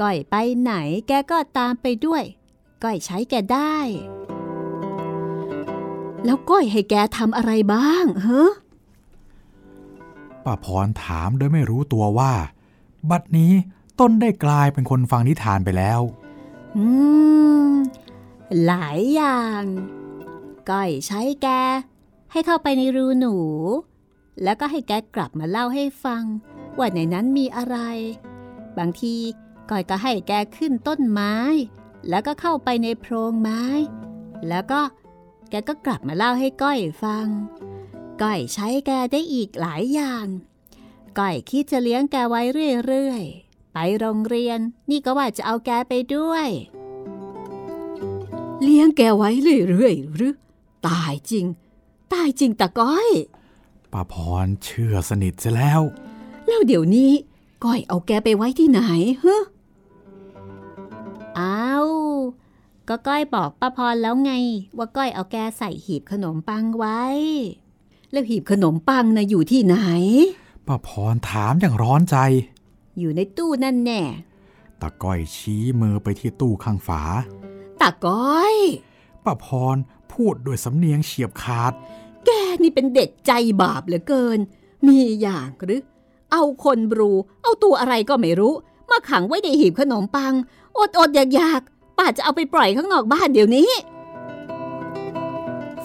[0.00, 0.72] ก้อยไปไหน
[1.08, 2.22] แกก็ตามไปด้วย
[2.84, 3.76] ก้อยใช้แกได้
[6.24, 8.46] แล้วก้อยให้แกทำอะไรบ้างเฮ้
[10.44, 12.32] ป้าพรถามโดยไม่รู้ตัวว่า
[13.10, 13.52] บัดนี้
[14.00, 16.00] ต้นได้กลายเป็นคนฟังนิทานไปแล้ว
[16.76, 16.86] อื
[17.64, 17.65] ม
[18.64, 19.62] หลายอย่าง
[20.70, 21.48] ก้อยใช้แก
[22.32, 23.36] ให้เข้าไปในรูหนู
[24.42, 26.22] แล้วก็ให้แกกลับมาเล่าให้ฟัง
[26.78, 27.76] ว่าในนั้นมีอะไร
[28.78, 29.14] บางที
[29.70, 31.34] ก้อยก็ให้แกขึ้นต้นไม้
[32.08, 33.62] แล้วก็เข้าไปในโพรงไม้
[34.48, 34.80] แล้วก็
[35.50, 37.26] แกก็กลับมาเล่าให้ก้อยฟัง
[38.22, 40.26] ก้อยใช้แกได้อีกหลายอย่าง
[41.18, 42.40] ก้อยคิดจะเลี้ยงแกไว้
[42.86, 44.58] เรื่อยๆ ไปโรงเรียน
[44.90, 46.48] นี่ก็ว่าจะเอาแกไปด้วย
[48.62, 50.34] เลี้ยงแกไว้เรื่อยๆหรือ
[50.88, 51.46] ตายจริง
[52.12, 53.08] ตายจริงตะก้อย
[53.92, 54.14] ป้าพ
[54.44, 55.80] รเชื่อสนิทเสียแล้ว
[56.46, 57.12] แล้วเดี๋ยวนี้
[57.64, 58.80] ก้อยเอาแกไปไว้ที่ไหน
[59.24, 59.42] ฮะ
[61.38, 61.88] อ้าว
[62.88, 64.32] ก็ก้อยบอกป้าพรแล้วไง
[64.78, 67.02] ว่าก้อยเอาแกใส่หีบขนมปังไว้
[68.12, 69.76] แล้วหีบขนมปังนะอยู่ที่ไหน
[70.66, 72.16] ป้าพรถามอย่างร้อนใจ
[72.98, 74.02] อยู่ในตู้นั่นแน่
[74.80, 77.02] ตาก้อยชี้มือไปที่ตู้ข้างฝา
[77.80, 78.56] ตาก้อย
[79.24, 79.76] ป้าพร
[80.12, 81.72] พูดด้วยสำเนียงเฉียบขาด
[82.26, 82.30] แก
[82.62, 84.38] นี่เป็นเด็กใจบาปเหลือเกิน
[84.86, 85.82] มีอย่างหรือ
[86.32, 87.10] เอาคนบรู
[87.42, 88.54] เอาตัวอะไรก็ไม่รู้
[88.90, 90.34] มาขังไว้ในหีบขนมปัง
[90.78, 93.70] อดอดอยากอยากๆป้าจะเอาไปปล่อยข้างนอกบ้านเดี๋ยวนี้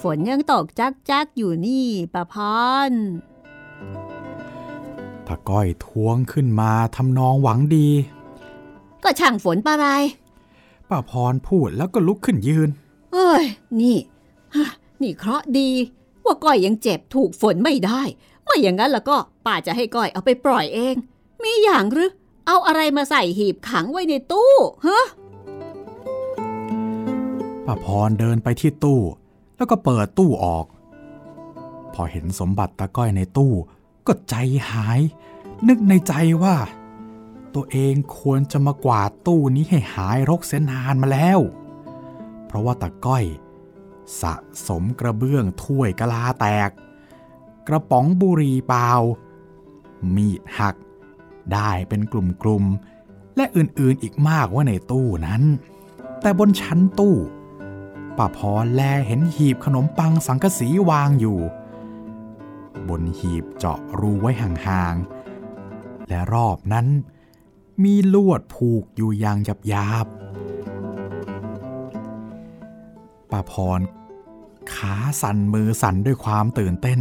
[0.02, 2.36] ฝนยังตกจักจักๆอยู่นี่ป้าพ
[2.90, 2.92] ร
[5.28, 7.90] ตาก้อยทวงขึ้นมาทำนองหวังดี
[9.04, 9.88] ก็ช่างฝนปะไร
[10.92, 12.70] ป้าพรพูดแล้วก็ลุกขึ้นยืน
[13.14, 13.46] เอ้ย
[13.82, 13.98] นี่
[14.56, 14.68] ฮะ
[15.02, 15.70] นี่เคราะห์ดี
[16.26, 18.02] ว่าก้อยยังเจ็บถูกฝนไม่ได้
[18.46, 20.96] ไม่อย่างนั้นแล้วก็ป้าจะให้ก้อยเอาไปปล่อยเอง
[21.44, 22.12] มีอย่างหรือ
[22.48, 24.52] เอาอะไรมาใส่หีบขังไว้ในตู้
[24.86, 25.06] ฮะ
[27.66, 29.00] ป้าพรเดินไปที่ตู้
[29.58, 30.66] แล้วก็เปิดตู้ออก
[31.94, 33.54] พอเห็นสมบัติตาก้อยในตู้
[34.08, 34.36] ก็ใจ
[34.72, 35.02] หาย
[35.68, 36.56] นึกในใจว่า
[37.56, 41.40] ตัวเองควรจะมากวาดตู้นี้ให้หายรกเสียนานมาแล้ว
[42.46, 43.26] เพราะว่าตาก้อย
[44.22, 44.34] สะ
[44.68, 46.70] สมกระเบื้องถ้วยกะลาแตก
[47.68, 48.90] กระป๋องบุหรี่เปล่า
[50.16, 50.76] มีดหัก
[51.54, 55.44] ได้เป็นกลุ่มๆ และอื่นๆอีกมากว่าในตู้นั้น
[56.22, 57.16] แต่บนชั้นตู้
[58.18, 61.40] ป้าพรแลเห็นหีบขนมปังสังกะสีวางอยู่
[62.90, 66.88] บนหีบเจาะรูไว้ห่างๆ และรอบนั้น
[67.84, 70.08] มีลวดผูกอยู่อย่างหยาบ
[73.32, 73.82] ป้าพร
[74.74, 77.00] ขาสั่นมือสั่นด้วยความตื่นเต้น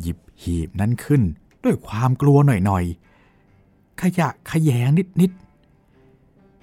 [0.00, 1.22] หยิบหีบนั้นขึ้น
[1.64, 4.88] ด้วยความกลัวหน่อยๆ ขยะขยแยง
[5.20, 5.32] นิด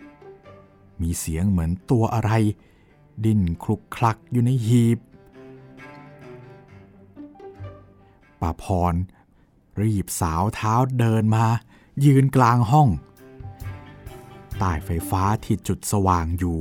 [0.05, 2.31] ๆ มีเสียงเหมือนตัวอะไร
[3.23, 4.99] ดิ้นคลุกคลักอยู่ในหีบ
[8.41, 8.93] ป้าพร
[9.81, 11.45] รีบสาวเท้าเดินมา
[12.03, 12.89] ยืนกลางห้อง
[14.58, 16.60] ใต้ไฟฟ้าที่จุดสว่างอยู่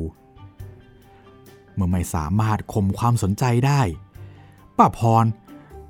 [1.74, 3.80] เมื่อไม่สามารถข่มความสนใจได้
[4.78, 5.24] ป้าพร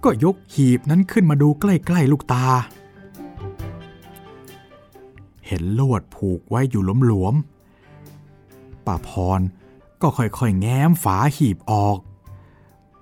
[0.04, 2.46] ก็ยกหีบนั้นขึ้นมาดูใกล้ๆลูกตา
[5.46, 9.40] เห็นลวดผูกไว้อยู่หลวมๆ ป้าพร
[10.02, 11.98] ก็ค่อยๆ แง้มฝาหีบออก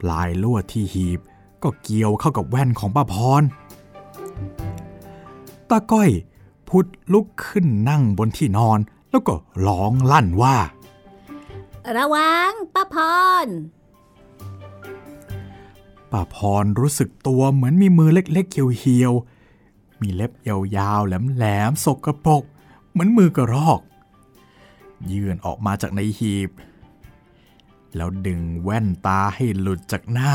[0.01, 1.21] ปลายลวดที่หีบ
[1.63, 3.43] ก็เกี่ยวเข้ากับแว่นของป้าพร
[5.71, 6.11] ตาก้อย
[6.77, 8.79] พุดลุกขึ้นนั่งบนที่นอน
[9.11, 9.35] แล้วก็
[9.67, 10.57] ร้องลั่นว่า
[11.97, 12.97] ระวังป้าพ
[13.45, 13.47] ร
[16.13, 22.45] ป้าพรรู้สึกตัวเหมือนมีมือเล็กๆเหี่ยวๆ มีเล็บยาวๆ แหลมๆ สกปรก
[22.91, 23.81] เหมือนมือกระรอก
[25.13, 26.51] ยื่นออกมาจากในหีบ
[27.97, 30.35] แล้วดึงแว่นตาให้หลุดจากหน้า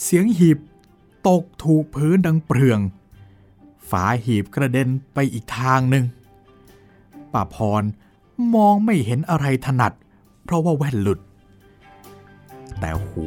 [0.00, 0.58] เสียงหีบ
[1.28, 2.80] ตกถูกพื้นดังเปลือง
[3.90, 6.04] ฝาหีบกระเด็นไปอีกทางหนึ่ง
[7.32, 7.82] ป้าพร
[8.54, 9.92] มองไม่เห็นอะไรถนัด
[10.44, 11.20] เพราะว่าแว่นหลุด
[12.80, 13.26] แต่หู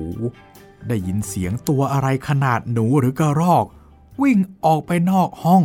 [0.88, 3.65] ได้ยินเสียงตัวอะไรขนาดหนูหรือกระรอก
[4.21, 5.63] วิ่งออกไปนอกห้อง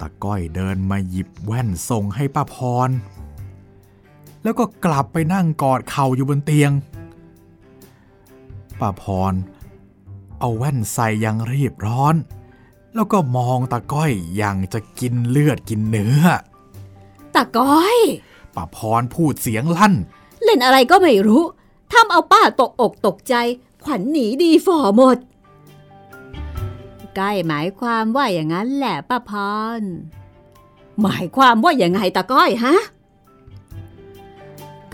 [0.00, 2.56] ตาก้อยเดินมาหยิบแว่นส่งให้ป้าพ
[2.88, 2.90] ร
[4.42, 6.72] แล้วก็กลับไปนั่งกอดเข่าอยู่บนเตียง
[8.80, 9.32] ป้าพร
[10.44, 12.14] เอาแว่นใส่อยังรีบร้อน
[12.94, 16.24] แล้วก็มองตาก้อยอย่างจะกินเลือดกินเนื้อ
[17.34, 17.98] ตาก้อย
[18.54, 19.94] ป้าพรพูดเสียงลั่น
[20.44, 21.42] เล่นอะไรก็ไม่รู้
[21.92, 23.34] ทำเอาป้าตกอกตกใจ
[23.84, 25.18] ขวัญหนีดีฝ่อหมด
[27.16, 29.32] ใกล้หมายความว่าอย่างนั้นแหละป้าพ
[29.78, 29.80] ร
[31.02, 32.76] หมายความว่าอย่างไงตาก้อยฮะ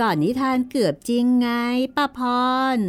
[0.00, 1.48] ก่อนนิทานเกือบจริงไง
[1.96, 2.20] ป้าพ
[2.76, 2.80] ร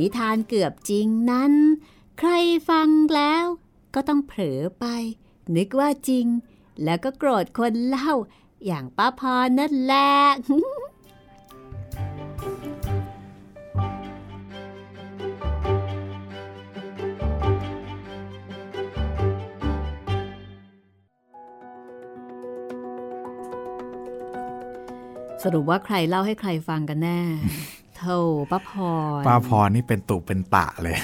[0.00, 1.52] นิทานเกือบจริงนั้น
[2.18, 2.30] ใคร
[2.68, 3.44] ฟังแล้ว
[3.94, 4.86] ก็ต้องเผลอไป
[5.56, 6.26] นึกว่าจริง
[6.84, 8.12] แล้วก็โกรธคนเล่า
[8.66, 10.12] อย่างป้าพรนั่นแหละ
[25.42, 27.20] สรุปว่าใครเล่าให้ใครฟังกันแน่
[27.98, 28.18] เท่า
[28.50, 28.70] ป้าพ
[29.18, 30.96] รป้าพรนี่เป็นตุเป็นตะเลย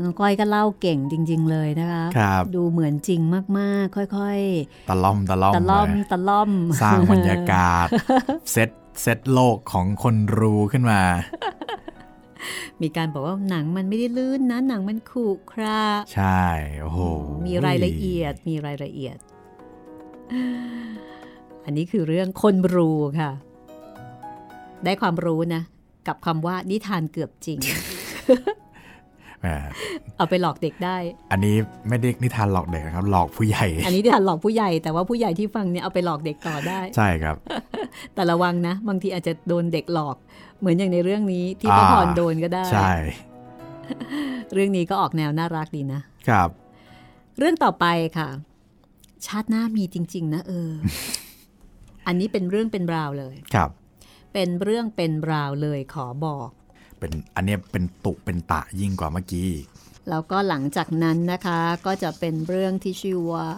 [0.00, 3.20] น้องก้อยก็เล่าเก่งจริง ๆ เลยนะคะครับดูเหมือนจริง
[3.58, 4.40] มากๆ ค่อย
[4.88, 6.50] ตะล่อมตะล่อมๆตะล่อมไปตะล่อม
[6.82, 7.86] สร้างบรรยากาศ
[8.52, 8.70] เซต
[9.02, 11.00] เซตโลกของคนรู้ขึ้นมา
[12.82, 15.82] มีการบอกว่าหนังมันไม่ได้ลื่นนะหนังมันขรุขระ
[16.14, 16.44] ใช่
[16.80, 17.00] โอ้โห
[17.46, 19.16] มีรายละเอียด มีรายละเอียด
[21.64, 23.30] อันนี้คือเรื่องคนรู้ค่ะ
[24.84, 25.62] ได้ความรู้นะ
[26.08, 27.58] กับคำว่านิทานเกือบจริง
[29.42, 29.48] แหม
[30.16, 30.96] เอาไปหลอกเด็กได้
[31.32, 31.54] อันนี้
[31.88, 37.36] ไม่ได้นิทานหลอกเด็กนะครับ หลอกผู้ใหญ่ อันนี้นิทานหลอกผู้ใหญ่ แต่ว่าผู้ใหญ่ที่ฟังเนี่ยเอาไปหลอกเด็กต่อได้ ใช่ครับ
[38.14, 40.16] แต่ระวังนะ บางทีอาจจะโดนเด็กหลอก
[40.60, 42.92] เหมือนอย่างในเรื่องนี้ที่พระอ่าพรโดนก็ได้ ใช่
[44.52, 46.48] เรื่องนี้ก็ออกแนวน่ารักดีนะ ครับ
[47.38, 47.86] เรื่องต่อไป
[48.18, 48.28] ค่ะ
[49.26, 50.70] ชาติหน้ามีจริง ๆ นะเออ
[52.06, 53.70] อันนี้เป็นเรื่องเป็นราวเลย ครับ
[54.34, 56.48] เป็นเรื่องเป็นราวเลยขอบอก
[56.98, 59.50] เป็นอันเนี้ยเป็นตุเป็นตะยิ่งกว่าเมื่อกี้
[60.10, 63.48] แล้วก็หลังจากนั้นนะคะก็จะเป็นเรื่องที่ชื่อว่า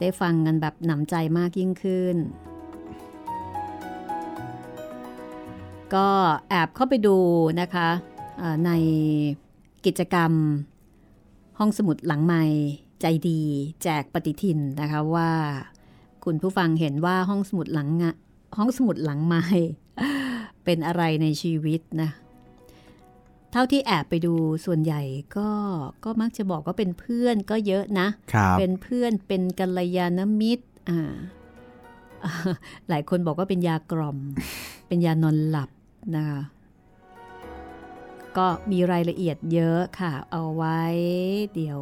[0.00, 2.16] ได้ฟังกันแบบหนำใจมากยิ่งขึ้น
[5.94, 6.06] ก็
[6.48, 7.16] แอบเข้าไปดู
[7.60, 7.88] นะคะ
[8.66, 8.70] ใน
[9.86, 10.32] กิจกรรม
[11.58, 12.44] ห้องสมุดหลังใหม่
[13.00, 13.42] ใจดี
[13.82, 15.30] แจกปฏิทินนะคะว่า
[16.24, 17.88] คุณผู้ฟังเห็นว่าห้องสมุดหลัง
[18.58, 19.44] ห้องสมุดหลังใหม่
[20.64, 22.10] เป็นอะไรในชีวิตนะ
[23.52, 25.02] เท่าที่แอบไปดูส่วนใหญ่
[25.36, 25.50] ก็
[26.04, 28.08] ก็มักจะบอกว่าเป็นเพื่อนก็เยอะนะ
[28.58, 31.14] เป็นเพื่อนเป็นกัลยาณมิตรอ่า
[32.88, 34.18] หลายคนบอกว่าเป็นยากล่อม
[34.88, 35.70] เป็นยานอนหลับ
[36.14, 36.40] นะคะ
[38.36, 40.80] ก็มีรายละเอียดเยอะค่ะ เอาไว้
[41.54, 41.80] เดี๋ยว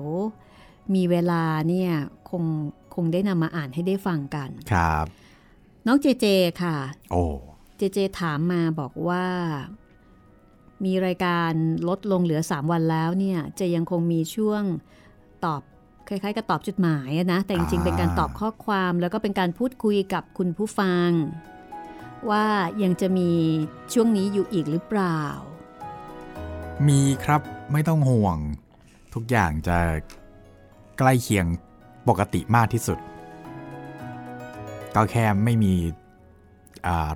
[0.95, 1.93] มีเวลาเนี่ย
[2.31, 2.45] คง
[2.95, 5.07] คงได้นำมาอ่านให้ได้ฟังกัน ครับ
[5.87, 6.27] น้องเจเจ
[6.63, 6.77] ค่ะ
[7.13, 7.25] โอ้
[7.77, 9.27] เจเจถามมาบอกว่า
[10.85, 11.53] มีรายการ
[11.89, 14.63] ลดลงเหลือ 3 วันแล้วเนี่ย จะยังคงมีช่วง
[15.45, 15.61] ตอบ
[16.09, 21.11] คล้ายๆกับตอบจดหมายนะ แต่จริงๆเป็นการตอบข้อความแล้วก็เป็นการพูดคุยกับคุณผู้ฟัง
[22.31, 22.45] ว่า
[22.83, 23.31] ยังจะมี
[23.93, 25.21] ช่วงนี้อยู่อีกหรือเปล่า
[26.89, 27.41] มีครับ
[27.73, 28.39] ไม่ต้องห่วง
[29.15, 29.79] ทุกอย่างจะ
[30.99, 31.47] ใกล้เคียง
[32.09, 32.99] ปกติมากที่สุด
[34.95, 35.73] ก็แค่ไม่มี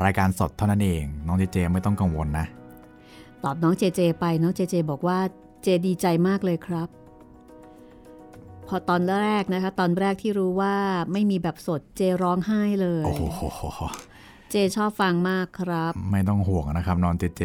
[0.05, 2.47] รายการสดเท่านั้นเอง น้องเจเจไม่ต้องกังวลนะ
[3.45, 5.19] ตอบน้องเจเจไปน้องเจเจบอกว่า
[5.63, 6.89] เจดีใจมากเลยครับ
[8.69, 10.75] พอตอนแรกนะคะ ตอนแรกที่รู้ว่า
[11.13, 13.23] ไม่มีแบบสดเจร้องไห้เลย โอ้โห
[14.51, 17.43] เจชอบฟังมากครับ ไม่ต้องห่วงนะครับน้องเจเจ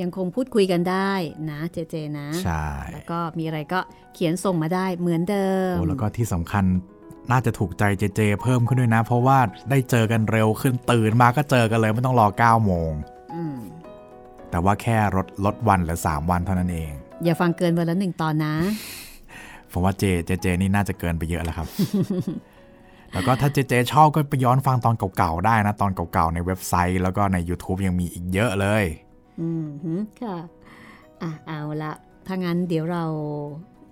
[0.00, 1.12] ยังคงพูดคุยกันได้
[1.50, 3.80] นะเจเจนะ ใช่ แล้วก็มีอะไรก็
[4.14, 6.64] เขียนส่งมาได้เหมือนเดิมโอ้แล้วก็ที่สำคัญ
[7.30, 9.38] น่าจะถูกใจเจเจเพิ่มขึ้นด้วยนะ เพราะว่า
[9.70, 12.90] ได้เจอกันเร็วขึ้นตื่นมาก็เจอกันเลยไม่ต้องรอ9โมง
[14.50, 16.92] แต่ว่าแค่ลดลดวันหรือ 3 วันเท่านั้นเอง
[17.24, 18.54] อย่าฟังเกินวันละหนึ่งตอนนะ
[19.72, 21.66] ผมว่าเจเจเจนี่น่าจะเกินไปเยอะแล้วครับ
[23.12, 28.84] แล้วก็ถ้าเจเจชอบก็ไปย้อนฟังตอนเก่าๆได้นะ ตอนเก่าๆในเว็บไซต์ แล้วก็ใน YouTube ยังมีอีกเยอะเลย
[29.40, 30.36] อืมค่ะ
[31.22, 31.92] อะเอาละ
[32.26, 33.04] ถ้างั้นเดี๋ยวเรา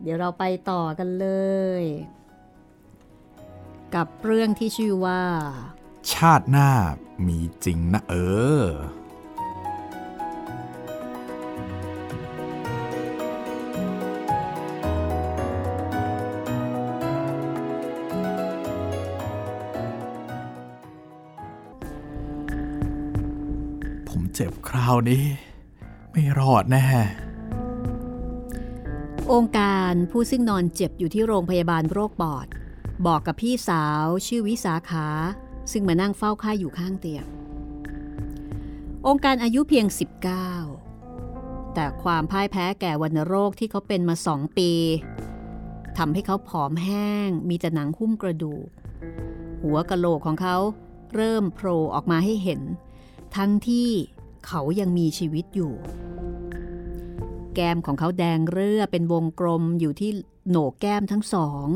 [0.03, 1.29] เดี๋ยวเราไปต่อกันเล
[1.83, 1.85] ย
[3.95, 5.23] กับเรื่องที่ชื่อว่า
[6.13, 6.71] ชาติหน้า
[7.27, 8.15] มีจริงนะเอ
[8.61, 8.65] อ
[24.41, 25.25] เจ็บคราวนี้
[26.13, 26.85] ไม่รอดแน่
[29.33, 32.47] องค์การผู้ซึ่งนอนเจ็บอยู่ที่โรงพยาบาลโรคปอด
[33.07, 35.07] บอกกับพี่สาวชื่อวิสาขา
[35.73, 37.27] ซึ่งมานั่งเฝ้าค่าอยู่ข้างเตียง
[39.07, 39.87] องค์การอายุเพียง
[40.81, 44.71] 19 แต่ความพ่ายแพ้แก่วัณโรคที่เขาเป็นมาสองปี
[45.99, 48.69] ทำให้เขาผอมแห้ง มีแต่หนังหุ้มกระดูก
[49.63, 50.57] หัวกะโหลกของเขา
[51.15, 52.61] เริ่มโผล่ออกมาให้เห็น
[53.37, 53.91] ทั้งที่
[54.47, 55.75] เขายังมีชีวิตอยู่
[57.55, 60.11] แก้มของเขาแดงเรื่อเป็นวงกลมอยู่ที่
[60.49, 61.69] โหนกแก้มทั้งสอง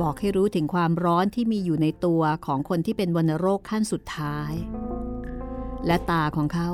[0.00, 4.52] บอกให้รู้ถึงความร้อนที่มีอยู่ในตัวของคนที่เป็นวัณโรคขั้นสุดท้าย
[5.86, 6.70] และตาของเขา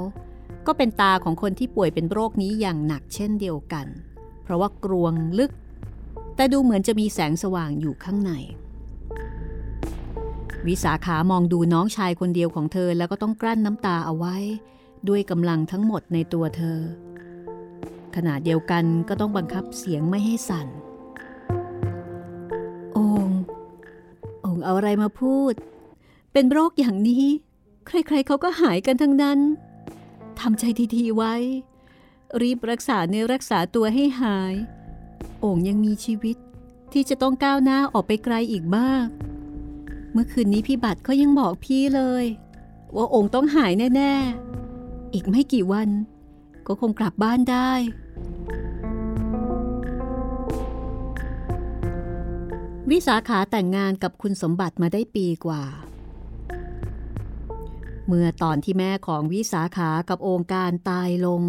[0.66, 3.86] ก็เป็นตาของคนที่ป่วยเป็นโรคนี้อย่างหนักเช่นเดียวกัน
[4.42, 5.52] เพราะว่ากรวงลึก
[6.36, 8.32] แต่ดูเหมือนจะมีแสงสว่างอยู่ข้างใน
[10.68, 14.36] วิสาขามองดูน้องชายคนเดียวของเธอแล้วก็ต้องกลั้นน้ำตาเอาไว้
[15.08, 16.78] ด้วยกำลังทั้งหมดในตัวเธอ
[18.16, 20.68] ขณะเดียวกันก็ต้องบังคับเสียงไม่ให้สั่น
[22.96, 23.40] องค์
[24.44, 25.54] องค์เอาอะไรมาพูด
[26.32, 27.26] เป็นโรคอย่างนี้
[27.86, 29.38] ใครๆเขาก็หายกันทั้งนั้น
[30.40, 31.34] ทำใจทีๆไว้
[32.42, 34.54] รีบรักษาเนื้อรักษาตัวให้หาย
[35.44, 36.36] องค์ยังมีชีวิต
[36.92, 39.08] ที่จะต้องก้าวหน้าออกไปไกลอีกมาก
[40.16, 42.24] มื่อคืนนี้พี่บัตรเขายังบอกพี่เลย
[42.96, 44.12] ว่าองค์ต้องหายแน่
[44.64, 45.88] ๆ อีกไม่กี่วัน
[46.66, 47.72] ก็คงกลับบ้านได้
[52.90, 55.62] วิสาขาแต่งงานกับคุณสมบัติมาได้ปีกว่า
[58.06, 61.42] เมื่อตอนที่แม่ของวิสาขากับองค์การตายลง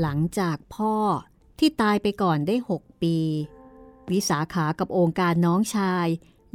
[0.00, 0.94] หลังจากพ่อ
[1.58, 3.16] ที่ตายไปก่อนได้หกปี
[4.10, 6.06] วิสาขากับองค์การน้องชาย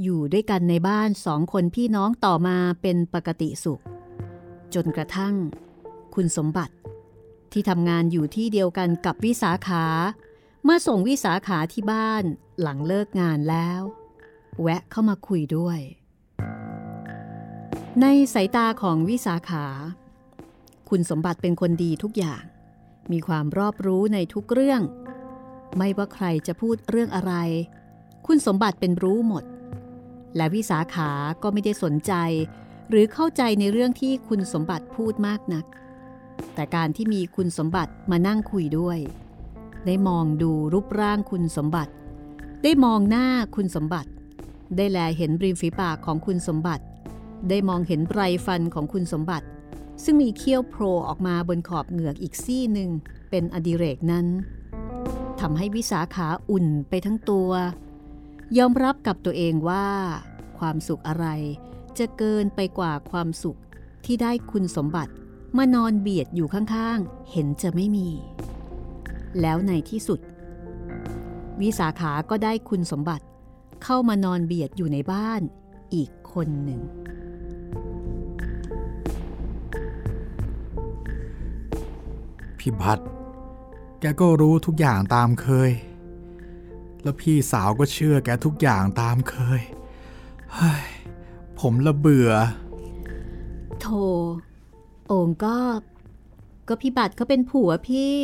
[0.04, 3.82] อยู่ด้วยกันในบ้านสองคนพี่น้องต่อมาเป็นปกติสุข
[4.74, 5.36] จนกระทั่ง
[6.16, 6.76] คุณสมบัติ
[7.52, 9.86] ที่ทำงานอยู่ที่เดียวกันกับวิสาขา
[10.64, 12.24] เมื่อส่งวิสาขาที่บ้าน
[12.62, 13.82] หลังเลิกงานแล้ว
[14.62, 15.80] แวะเข้ามาคุยด้วย
[18.02, 19.66] ในสายตาของวิสาขา
[20.90, 22.44] คุณสมบัติเป็นคนดีทุกอย่าง
[23.12, 24.82] มีความรอบรู้ในทุกเรื่อง
[25.78, 27.34] ไม่ว่าใครจะพูดเรื่องอะไร
[28.28, 29.44] คุณสมบัติเป็นรู้หมด
[30.36, 31.12] และวิสาขา
[31.44, 32.14] ก็ไม่ได้สนใจ
[32.90, 35.66] หรือเข้าใจในเรื่องที่คุณสมบัติพูดมากนัก
[36.54, 39.00] แต่การที่มีคุณสมบัติมานั่งคุยด้วย
[39.86, 41.94] ได้มองดูรูปร่างคุณสมบัติ
[42.64, 44.10] ได้มองหน้าคุณสมบัติ
[44.76, 46.84] ได้แลเห็นริมฝีปากของคุณสมบัติ
[47.50, 49.48] ได้มองเห็นไรฟันของคุณสมบัติ
[50.04, 52.90] ซึ่งมีเขี้ยวโผล่ออกมาบนขอบเหงือกอีกซี่หนึ่ง
[53.30, 54.26] เป็นอดิเรกนั้น
[55.40, 57.50] ทำให้วิสาขาอุ่นไปทั้งตัว
[58.58, 59.88] ยอมรับกับตัวเองว่า
[60.60, 61.28] ความสุขอะไร
[62.00, 63.60] จะเกินไปกว่าความสุข
[64.06, 65.14] ที่ได้คุณสมบัติ
[65.58, 68.10] มานอนเบียดอยู่ข้างๆ เห็นจะไม่มี
[69.42, 70.20] แล้วในที่สุด
[71.62, 73.26] วิสาขาก็ได้คุณสมบัติ
[73.84, 75.42] เข้ามานอนเบียดอยู่ในบ้าน
[75.94, 76.82] อีกคนหนึ่ง
[82.60, 83.06] พี่บัตร
[84.00, 85.72] แกก็รู้ทุกอย่างตามเคย
[87.04, 89.62] แล้วพี่สาวก็เชื่อแกทุกอย่างตามเคย
[90.54, 90.86] เฮ้ย
[91.60, 92.32] ผมละเบื่อ
[93.80, 93.86] โธ
[95.08, 95.58] โอ่งก็
[96.68, 98.16] ก็พี่บัตรเขาเป็นผัวพี่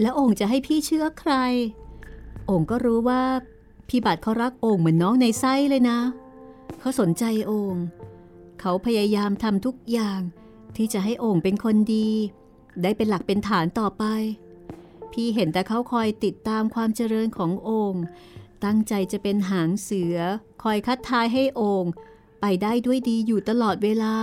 [0.00, 1.32] แล้วโอ่งจะให้พี่เชื่อใคร
[2.46, 3.22] โอ่งก็รู้ว่า
[3.88, 5.98] พี่บัตรเขารักโอ่งเหมือนน้องในไส้เลยนะ
[6.78, 7.76] เขาสนใจโอ่ง
[8.60, 10.20] เขาพยายามทำทุกอย่าง
[10.76, 12.08] ที่จะให้โอ่งเป็นคนดี
[12.82, 14.04] ได้เป็นหลักเป็นฐานต่อไป
[15.16, 17.94] พี่เห็นแต่เขาคอยติดตามความเจริญของโอ่ง
[18.64, 20.16] ตั้งใจจะเป็นหางเสือ
[20.62, 21.84] คอยคัดทายให้โอ่ง
[22.40, 24.14] ไปได้ด้วยดีอยู่ตลอดเวลา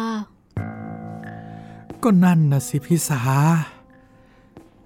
[2.03, 3.21] ก็นั่นนะสิพี่สา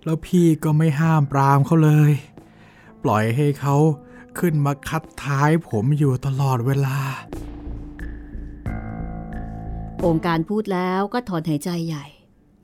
[0.04, 2.12] แล้วพี่ก็ไม่ห้ามปรามเขาเลย
[3.04, 3.76] ปล่อยให้เขา
[4.40, 6.98] ขึ้นมาคัดท้ายผมอยู่ตลอดเวลา
[10.06, 12.06] องค์การพูดแล้วก็ถอนหายใจใหญ่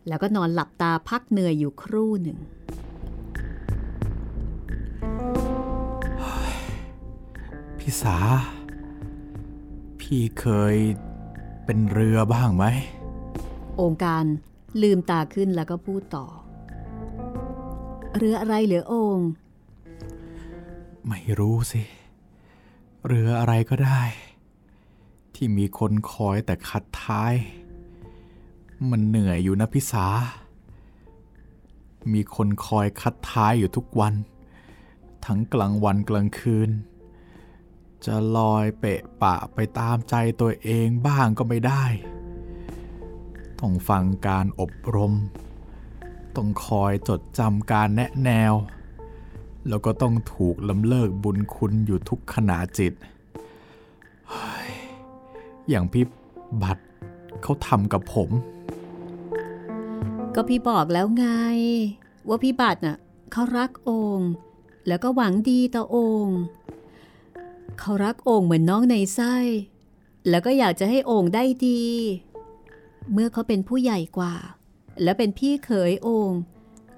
[0.08, 2.40] แล้วก็นอนหลับตาพักเหนื่อยอยู่ครู่หนึ่ง
[7.86, 8.18] พี่สา
[10.00, 10.76] พี่เคย
[11.66, 12.66] เป็นเรือบ้างไหม
[13.82, 14.24] องค์การ
[14.82, 16.26] ลืมตาขึ้นแล้วก็พูดต่อ
[18.18, 19.30] เรืออะไรเหลือองค์
[21.08, 21.82] ไม่รู้สิ
[23.08, 24.02] เรืออะไรก็ได้
[25.36, 27.34] ที่มีคนคอยแต่คัดท้าย
[28.90, 30.08] มันเหนื่อยอยู่นะพี่สา
[32.14, 34.14] มีคนคอยคัดท้ายอยู่ทุกวัน
[35.26, 36.72] ทั้งกลางวันกลางคืน
[38.06, 41.84] จะลอยเปะปะไปตามใจตัวเองบ้างก็ไม่ได้
[43.60, 45.14] ต้องฟังการอบรม
[46.36, 48.54] ต้องคอยจดจำการแนะแนว
[49.70, 52.94] แล้วก็ต้องถูกลำเลิกบุญคุณอยู่ทุกขณะจิต
[55.70, 56.06] อย่างพี่
[56.62, 56.84] บัตร
[57.42, 58.30] เขาทำกับผม
[60.36, 61.26] ก็พี่บอกแล้วไง
[62.28, 62.98] ว่าพี่บัตรน่ะ
[63.32, 64.32] เขารักองค์
[64.88, 66.40] แล้วก็หวังดีต่อองค์
[67.80, 69.36] เขารักองค์เหมือนน้องในไส้
[70.30, 71.84] แล้วก็อยากจะให้องค์ได้ดี
[73.12, 74.36] เมื่อเขาเป็นผู้ใหญ่กว่า
[75.04, 76.40] และเป็นพี่เขยองค์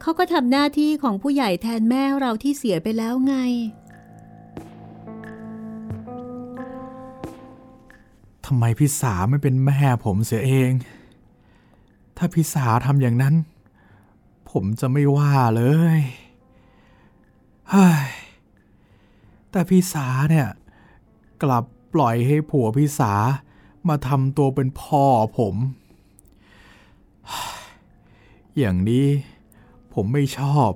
[0.01, 3.35] เขาก็ทำหน้าที่ของผู้ใหญ่แทนแม่เราที่เสียไปแล้วไง
[8.45, 10.71] ทำไมพี่สาไม่เป็นแม่ผมเสียเอง
[12.17, 13.35] ถ้าพี่สาทำอย่างนั้น
[14.51, 15.63] ผมจะไม่ว่าเล
[15.97, 15.99] ย
[17.69, 18.07] เฮ้ย
[19.55, 20.49] แต่พี่สาเนี่ย
[21.43, 23.13] กลับปล่อยให้ผัวพี่สา
[23.87, 25.05] มาทำตัวเป็นพ่อ
[25.37, 25.55] ผม
[28.57, 29.07] อย่างนี้
[29.93, 30.71] ผมไม่ชอบ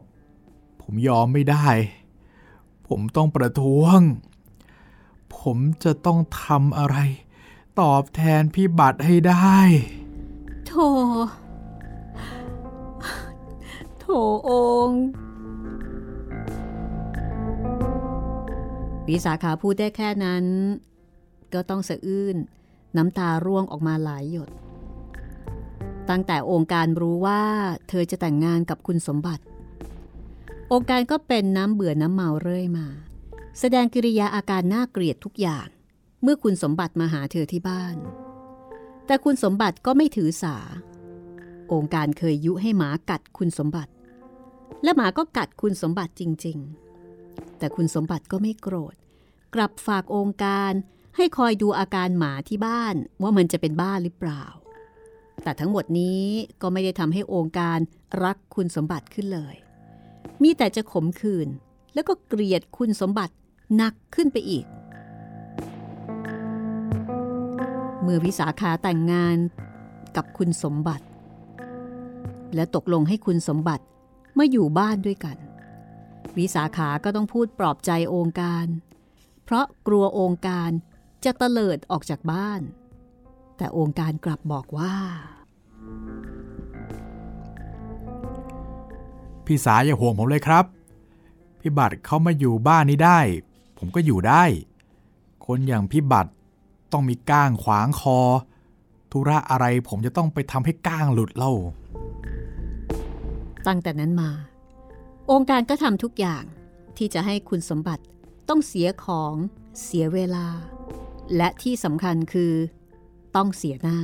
[0.81, 1.67] ผมยอมไม่ได้
[2.87, 3.99] ผมต้องประท้วง
[5.37, 6.97] ผมจะต้องทำอะไร
[7.79, 9.57] ตอบแทนพี่บัตรให้ได้
[10.67, 10.71] โถ
[13.99, 14.05] โถ
[14.49, 14.51] อ
[14.87, 15.03] งค์
[19.09, 20.45] วิสาขาพูดได้แค่นั้น
[21.53, 22.37] ก็ต้องสะอื้น
[22.97, 24.49] น้ำตาร่วงออกมาหลายหยด
[26.09, 27.43] ตั้งแต่องค์การรู้ว่า
[27.89, 29.43] เธอจะแต่งงานกับคุณสมบัติ
[30.73, 32.87] องค์การก็เป็นน้ำเบื่อน้ำเมาเรื่อยมา
[33.59, 35.67] แสดงกิริยาอาการน่าเกลียดทุกอย่าง
[36.23, 37.95] เมื่อคุณสมบัติมาหาเธอที่บ้าน
[39.05, 40.57] แต่คุณสมบัติก็ไม่ถือสา
[41.73, 43.91] องค์การเคยยุให้หมากัดคุณสมบัติ
[44.83, 46.88] และหมาก็กัดคุณสมบัติจริง ๆ
[47.59, 48.95] แต่คุณสมบัติก็ไม่โกรธ
[49.55, 50.71] กลับฝากองค์การ
[51.15, 54.43] ให้คอยดูอาการหมาที่บ้านว่ามันจะเป็นบ้าหรือเปล่า
[55.43, 56.23] แต่ทั้งหมดนี้
[56.61, 57.77] ก็ไม่ได้ทำให้องค์การ
[58.23, 59.55] รักคุณสมบัติขึ้นเลย
[60.43, 61.49] มีแต่จะขมขื่น
[61.93, 63.33] แล้วก็เกลียดคุณสมบัติ
[63.75, 64.65] หนักขึ้นไปอีก
[68.01, 69.37] เมื่อวิสาขาแต่งงาน
[70.15, 71.05] กับคุณสมบัติ
[72.55, 73.83] และตกลงให้คุณสมบัติ
[74.37, 75.37] มาอยู่บ้านด้วยกัน
[76.39, 78.65] วิสาขาก็ต้องพูดปลอบใจองค์การ
[79.43, 80.69] เพราะกลัวองค์การ
[81.25, 82.61] จะเตลิดออกจากบ้าน
[83.57, 84.95] แต่องค์การกลับบอกว่า
[89.45, 90.65] พี่สาอย่าห่วงผมเลยครับ
[91.59, 93.19] พี่บัตรเขามาอยู่บ้านนี้ได้
[93.77, 94.43] ผมก็อยู่ได้
[95.45, 96.31] คนอย่างพี่บัตร
[96.91, 98.19] ต้องมีก้างขวางคอ
[99.11, 101.53] ธุระอะไรผมจะต้องไปทำให้ก้างหลุดเล่า
[103.67, 104.29] ตั้งแต่นั้นมา
[105.31, 106.43] องค์การก็ทำทุกอย่าง
[106.97, 108.03] ที่จะให้คุณสมบัติ
[108.49, 109.33] ต้องเสียของ
[109.83, 110.47] เสียเวลา
[111.35, 112.53] และที่สำคัญคือ
[113.35, 113.99] ต้องเสียหน้า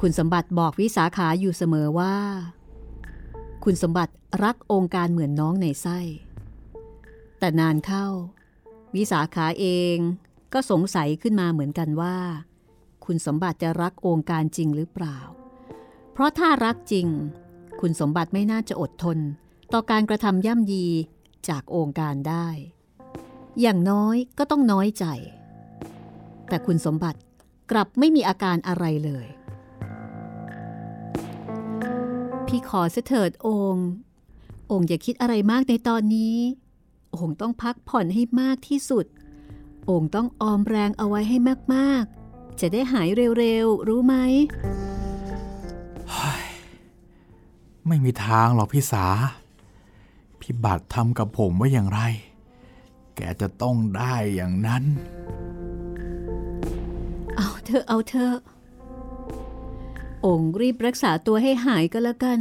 [0.00, 2.16] คุณสมบัติบอกวิสาขาอยู่เสมอว่า
[3.64, 4.12] คุณสมบัติ
[4.44, 5.98] รักองค์การเหมือนน้องในไส้
[7.38, 8.06] แต่นานเข้า
[8.94, 9.96] วิสาขาเอง
[10.52, 12.18] ก็สงสัยขึ้นมาเหมือนกันว่า
[13.04, 15.18] คุณสมบัติจะรักองค์การจริงหรือเปล่า
[16.12, 17.08] เพราะถ้ารักจริง
[17.80, 19.18] คุณสมบัติไม่น่าจะอดทน
[19.72, 20.86] ต่อการกระทำย่ำยี
[21.48, 22.48] จากองค์การได้
[23.60, 25.04] อย่างน้อยก็ต้องน้อยใจ
[26.48, 27.18] แต่คุณสมบัติ
[27.70, 29.26] กลับไม่มีอาการอะไรเลย
[32.46, 33.88] พี่ขอเสถิดองค์
[34.72, 36.36] องค์อย่าคิดอะไรมากในตอนนี้
[37.16, 39.06] องค์ต้องพักผ่อนให้มากที่สุด
[39.90, 41.36] องค์ต้องออมแรงเอาไว้ให้
[41.74, 43.08] มากๆ จะได้หาย
[43.38, 44.14] เร็วๆ รู้ไหม
[47.88, 49.06] ไม่มีทางหรอกพี่สา
[50.40, 52.00] พี่บัตรทำกับผมว่าอย่างไร
[53.16, 54.84] แกจะต้องได้อย่างนั้น
[57.36, 58.32] เอาเธอเอาเธอ
[60.26, 62.38] องค์รีบรักษาตัวให้หายก็แล้วกัน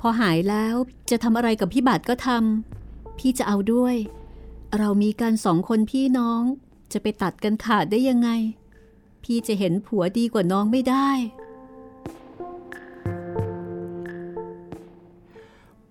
[0.00, 0.74] พอหายแล้ว
[1.10, 3.96] จะทำอะไรกับพี่บาทก็ทำพี่จะเอาด้วย
[4.78, 6.42] เรามีกันสองคนพี่น้อง
[6.92, 8.30] จะไปตัดกันขาดได้ยังไง
[9.24, 11.10] พี่จะเห็นผัวดีกว่าน้องไม่ได้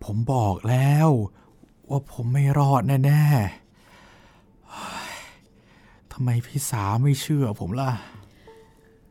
[0.04, 1.10] ผมบอกแล้ว
[1.90, 5.16] ว่าผมไม่รอดแน่ๆเฮ้ย
[6.12, 7.92] ทำไมพี่สาไม่เชื่อผมล่ะ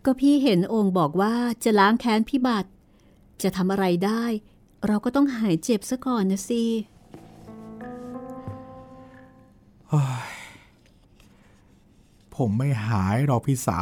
[0.05, 1.35] ก็พี่เห็นองค์บอกว่า
[1.65, 2.71] จะล้างแค้นพี่บัตร
[3.43, 4.25] จะทำอะไรได้
[4.87, 6.65] เราก็ต้องหายเจ็บซะก่อนนะสิ
[12.37, 13.81] ผมไม่หายหรอกพี่สา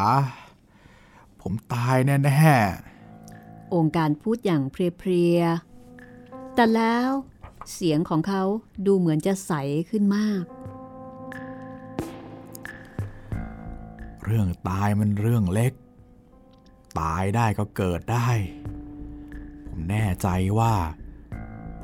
[1.40, 2.52] ผมตายแน่
[3.74, 5.67] องค์การพูดอย่างเพลียๆ
[6.60, 7.10] แต่แล้ว
[7.72, 8.42] เสียงของเขา
[8.86, 9.52] ดูเหมือนจะใส
[9.90, 10.42] ขึ้นมาก
[14.24, 15.72] เรื่องตายมันเรื่องเล็ก
[17.00, 18.28] ตายได้ก็เกิดได้
[19.68, 20.28] ผมแน่ใจ
[20.58, 20.74] ว่า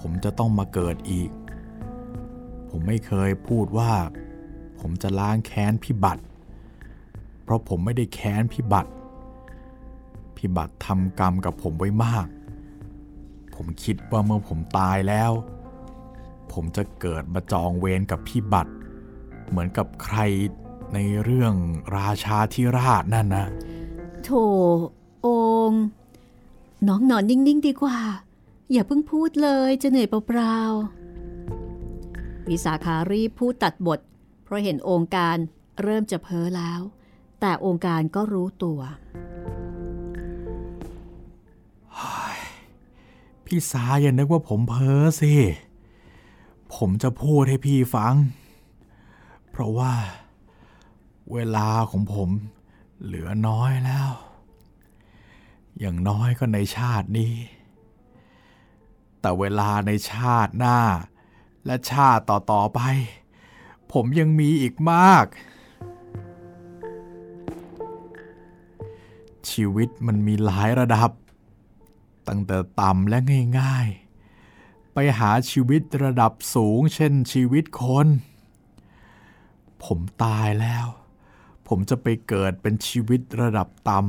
[0.01, 1.31] ผมจะต้องมาเกิดอีก
[2.71, 3.93] ผมไม่เคยพูดว่า
[4.81, 6.25] ผมจะล้างแค้นพี่บัตร
[7.43, 8.93] เพราะผมไม่ได้แค้นพี่บัตร
[10.37, 12.29] พี่บัตรทำกรรมกับผมไว้มาก
[13.55, 15.33] ผมคิดว่าเมื่อผมตายแล้ว
[16.53, 18.75] ผมจะเกิดมาจองเวรกับพี่บัตร
[19.49, 20.19] เหมือนกับใคร
[20.95, 21.55] ในเรื่อง
[21.97, 23.47] ราชาธิราชนั่นนะ
[24.25, 24.31] โถ
[25.27, 25.29] อ
[25.69, 25.73] ง
[26.89, 27.99] น้องนอนนิ่งๆดีกว่า
[28.73, 34.01] อย่าเพิ่งพูดเลยจะเหนื่อยเปล่าๆวิสาขารีบพูดตัดบท
[34.45, 35.37] เพราะเห็นองค์การ
[35.83, 36.81] เริ่มจะเพ้อแล้ว
[37.41, 38.81] แต่องค์การก็รู้ตัว
[43.47, 45.33] พี่สาอย่านึกว่าผมเพ้อสิ
[46.75, 48.15] ผมจะพูดให้พี่ฟัง
[49.51, 49.95] เพราะว่า
[51.33, 52.29] เวลาของผม
[53.05, 54.11] เหลือน้อยแล้ว
[55.79, 57.35] อย่างน้อยก็ในชาตินี้
[59.21, 60.79] แต่เวลาในชาติหน้า
[61.67, 62.81] และชาติต่อๆไป
[63.93, 65.27] ผมยังมีอีกมาก
[69.51, 71.11] ชีวิตมันมีหลายระดับ
[72.29, 73.19] ตั้งแต่ต่ำและ
[73.61, 73.89] ง่าย
[74.41, 78.09] ๆ ไปหาชีวิตระดับสูงเช่นชีวิตคน
[79.85, 80.87] ผมตายแล้ว
[81.69, 84.01] ผมจะไปเกิดเป็นชีวิตระดับต่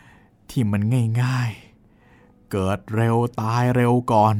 [0.00, 0.82] ำที่มัน
[1.22, 4.34] ง่ายๆ เกิดเร็วตายเร็วก่อน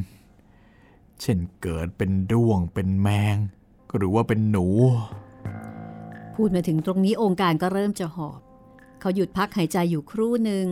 [1.21, 3.37] เช่นเกิดเป็นด้วงเป็นแมง
[3.95, 4.67] หรือว่าเป็นหนู
[6.35, 8.39] พูดมาถึงตรงนี้องค์การก็เริ่มจะหอบ
[8.99, 10.67] เขาหยุดพักหายใจอยู่ครู่หนึ่ง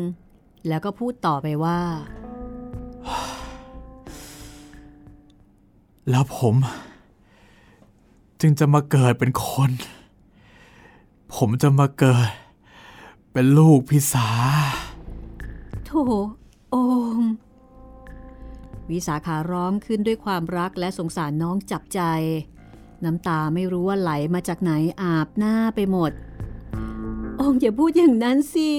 [0.68, 1.80] แล้วก็พูดต่อไปว่า
[6.10, 6.56] แล้วผม
[8.42, 9.72] จึงจะมาเกิดเป็นคน
[11.36, 12.30] ผมจะมาเกิด
[13.32, 14.28] เป็นลูกพิสา
[15.86, 15.92] โถ
[16.74, 16.76] อ
[17.18, 17.20] ง
[18.90, 22.02] วิสาขาร้องขึ้นด้วยความรักและสงสารน้องจับใจ
[23.04, 26.12] น้ำตาไม่รู้ว่าไหลมาจากไหนอาบหน้าไปหมด
[27.40, 28.70] องอย่าพูดอย่างนั้นสิ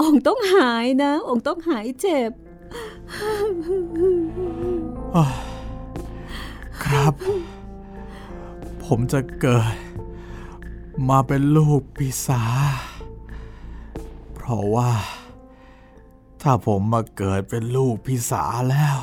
[0.00, 2.30] องต้องหายนะ องต้องหายเจ็บ
[6.84, 7.14] ครับ
[8.84, 9.76] ผมจะเกิด
[11.08, 12.42] มาเป็นลูกพิสา
[14.34, 14.90] เพราะว่า
[16.42, 18.98] ถ้าผมมาเกิดเป็นลูกพี่สาแล้ว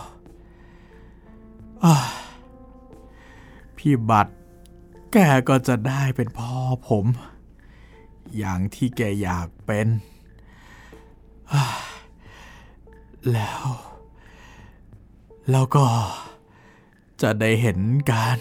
[3.77, 4.33] พี่บัตร
[5.13, 5.17] แก
[5.49, 6.51] ก็จะได้เป็นพ่อ
[6.89, 7.05] ผม
[8.37, 9.87] อย่างที่แกอยากเป็น
[13.33, 13.63] แล้ว
[15.51, 15.85] แล้วก็
[17.21, 17.79] จะได้เห็น
[18.11, 18.37] กัน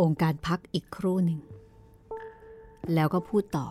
[0.00, 1.40] องค์การพักอีกครู่หนึ่ง
[2.94, 3.68] แล้วก็พูดต่อ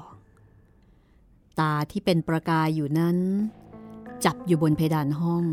[1.60, 3.18] ตาที่เป็นประกายอยู่นั้น
[4.26, 5.46] จับอยู่บนเพดานห้อง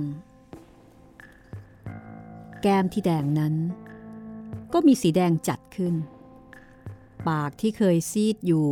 [2.68, 3.54] แก้มที่แดงนั้น
[4.72, 5.94] ก็มีสีแดงจัดขึ้น
[7.28, 8.68] ปากที่เคยซีดอยู่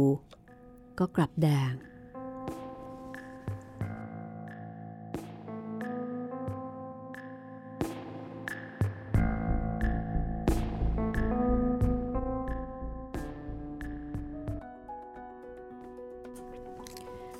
[0.99, 1.73] ก็กลับแดง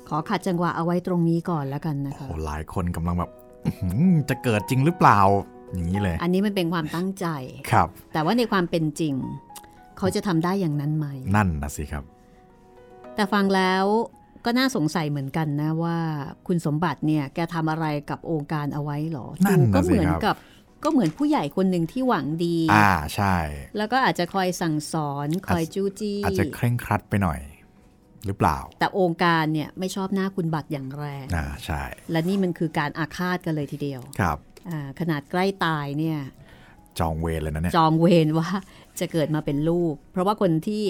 [0.09, 3.31] ขอขัดจังหวะเอาไว้ตรงนี้ก่อนแล้วกันนะคะ หลายคนกำลังแบบ
[4.29, 5.19] จะเกิดจริงหรือเปล่า
[5.73, 7.27] อย่างนี้เลย อันนี้มันเป็นความตั้งใจ
[7.71, 9.13] ครับ แต่ว่าในความเป็นจริง
[9.97, 12.03] เขาจะทำได้อย่างนั้นไหม นั่นนะสิครับ
[13.15, 13.85] แต่ฟังแล้ว
[14.45, 15.97] ก็น่าสงสัยเหมือนกันนะว่า
[16.47, 20.35] คุณสมบัติเนี่ยแกทำอะไรกับองค์การเอาไว้หรอนั่นก็เหมือนกับ
[20.83, 23.35] ก็เหมือนผู้ใหญ่คนหนึ่งที่หวังดี อ่าใช่
[23.77, 27.39] แล้วก็อาจจะคอยสั่งสอนคอยจู้จี้อาจจะเคร่งครัดไปหน่อย
[28.25, 34.54] หรือเปล่า แต่องค์การเนี่ยไม่ชอบหน้าคุณบัตรอย่างแรง อ่าใช่ และนี่มันคือการอาฆาตกันเลยทีเดียว ครับอ่า
[34.99, 36.19] ขนาดใกล้ตายเนี่ย
[36.99, 38.49] จองเวรเลยนะเนี่ยจองเวรว่า
[38.99, 40.83] จะเกิดมาเป็นลูก เพราะว่าคนที่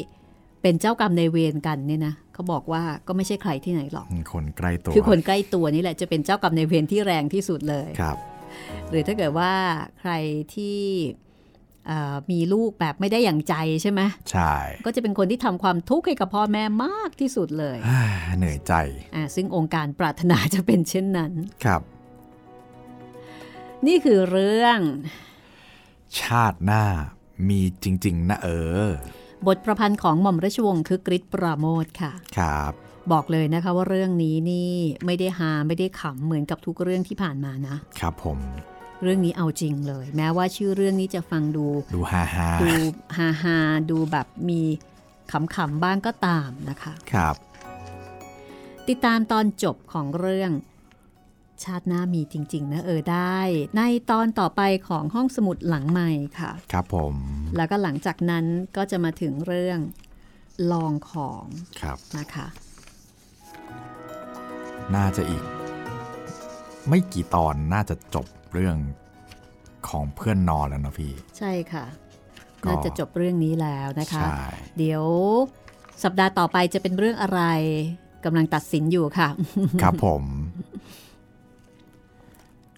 [0.61, 8.17] เป็นเจ้ากรรมในเวรกันเนี่ยนะเขาบอกว่าก็ไม่ใช่ใครที่ไหนหรอก คนใกล้ตัว คือคนใกล้ตัวนี่แหละจะเป็นเจ้ากรรมในเวรที่แรงที่สุดเลยครับ
[8.89, 9.51] หรือถ้าเกิดว่า
[9.99, 10.11] ใคร
[10.53, 10.79] ที่
[12.31, 14.01] มีลูกแบบไม่ได้อย่างใจใช่ไหม
[14.31, 14.53] ใช่
[14.85, 17.77] ก็จะเป็นคนที่ทำความทุกข์ให้กับพ่อแม่มากที่สุดเลย
[18.37, 18.73] เหนื่อยใจ
[19.35, 21.31] ซึ่งองค์การปรารถนาจะเป็นเช่นนั้น
[21.65, 21.81] ครับ
[23.87, 24.79] นี่คือเรื่อง
[26.21, 26.85] ชาติหน้า
[27.49, 28.49] มีจริง ๆ นะเอ
[28.89, 28.89] อ
[29.47, 32.73] บทประพันธ์ของหม่อมราชวงศ์คือกริชปราโมทค่ะ ครับ
[33.11, 34.71] บอกเลยนะคะว่าเรื่องนี้นี่
[35.05, 38.39] ไม่ได้หาไม่ได้ขำเหมือนกับทุกเรื่องที่ผ่านมานะ ครับผม
[39.01, 41.65] เรื่องนี้เอาจริงเลย แม้ว่าชื่อเรื่องนี้จะฟังดู
[41.95, 42.71] ดูฮาฮาดู
[43.17, 43.57] ฮาฮา
[43.91, 44.61] ดูแบบมี
[45.55, 47.35] ขำๆบ้างก็ตามนะคะ ครับ
[48.87, 50.51] ติดตามตอนจบของเรื่อง
[51.63, 53.39] ชาติหน้ามีจริง ๆ นะเออได้
[53.77, 53.81] ใน
[54.11, 57.15] ตอนต่อไปของห้องสมุดหลังใหม่ค่ะ ครับผม
[57.57, 58.45] แล้วก็หลังจากนั้น
[58.77, 59.79] ก็จะมาถึงเรื่อง
[60.71, 61.45] ลองของ
[61.81, 62.47] ครับนะคะ
[64.95, 65.43] น่าจะอีก
[66.89, 68.77] ไม่กี่ตอนน่าจะจบเรื่อง
[69.89, 71.85] ของเพื่อนนอนแล้วนะพี่ ใช่ค่ะ
[72.67, 74.23] น่าจะจบเรื่องนี้แล้วนะคะ
[74.77, 75.03] เดี๋ยว
[76.03, 77.41] สัปดาห์ต่อไปจะเป็นเรื่องอะไร
[78.25, 79.29] กำลังตัดสินอยู่ค่ะ
[79.81, 80.23] ครับผม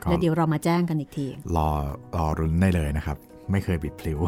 [0.09, 1.69] แล้วเดี๋ยวเรามาแจ้งกันอีกที รอ
[2.17, 3.17] รอรุนได้เลยนะครับ
[3.51, 4.19] ไม่เคยบิดพลิ้ว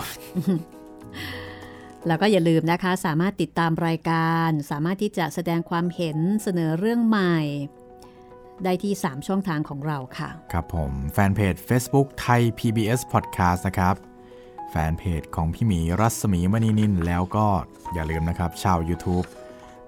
[2.07, 7.37] แล้วก็อย่าลืมนะคะ สามารถติดตามรายการ สามารถที่จะแสดงความเห็นเสนอเรื่องใหม่
[8.63, 13.95] ได้ที่ 3 ช่องทางของเราค่ะ ครับผมแฟนเพจ Facebook ไทย PBS Podcast นะครับ
[14.71, 17.47] แฟนเพจของพี่หมีรัศมีมณีนินแล้วก็
[17.93, 19.27] อย่าลืมนะครับชาว YouTube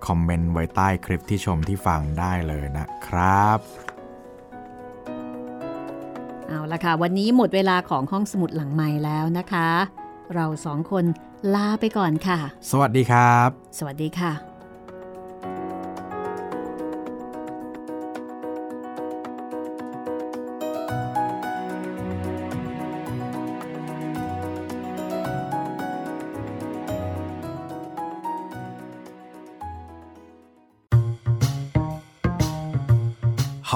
[0.05, 3.59] คอมเมนต์ไว้ใต้คลิปที่ชมที่ฟังได้เลยนะครับ
[6.51, 9.69] เอาละค่ะ วันนี้หมดเวลาของห้องสมุดหลังใหม่แล้วนะคะ
[10.33, 11.05] เราสองคน
[11.55, 12.39] ลาไปก่อนค่ะ
[12.71, 14.50] สวัสดีครับ สวัสดีค่ะ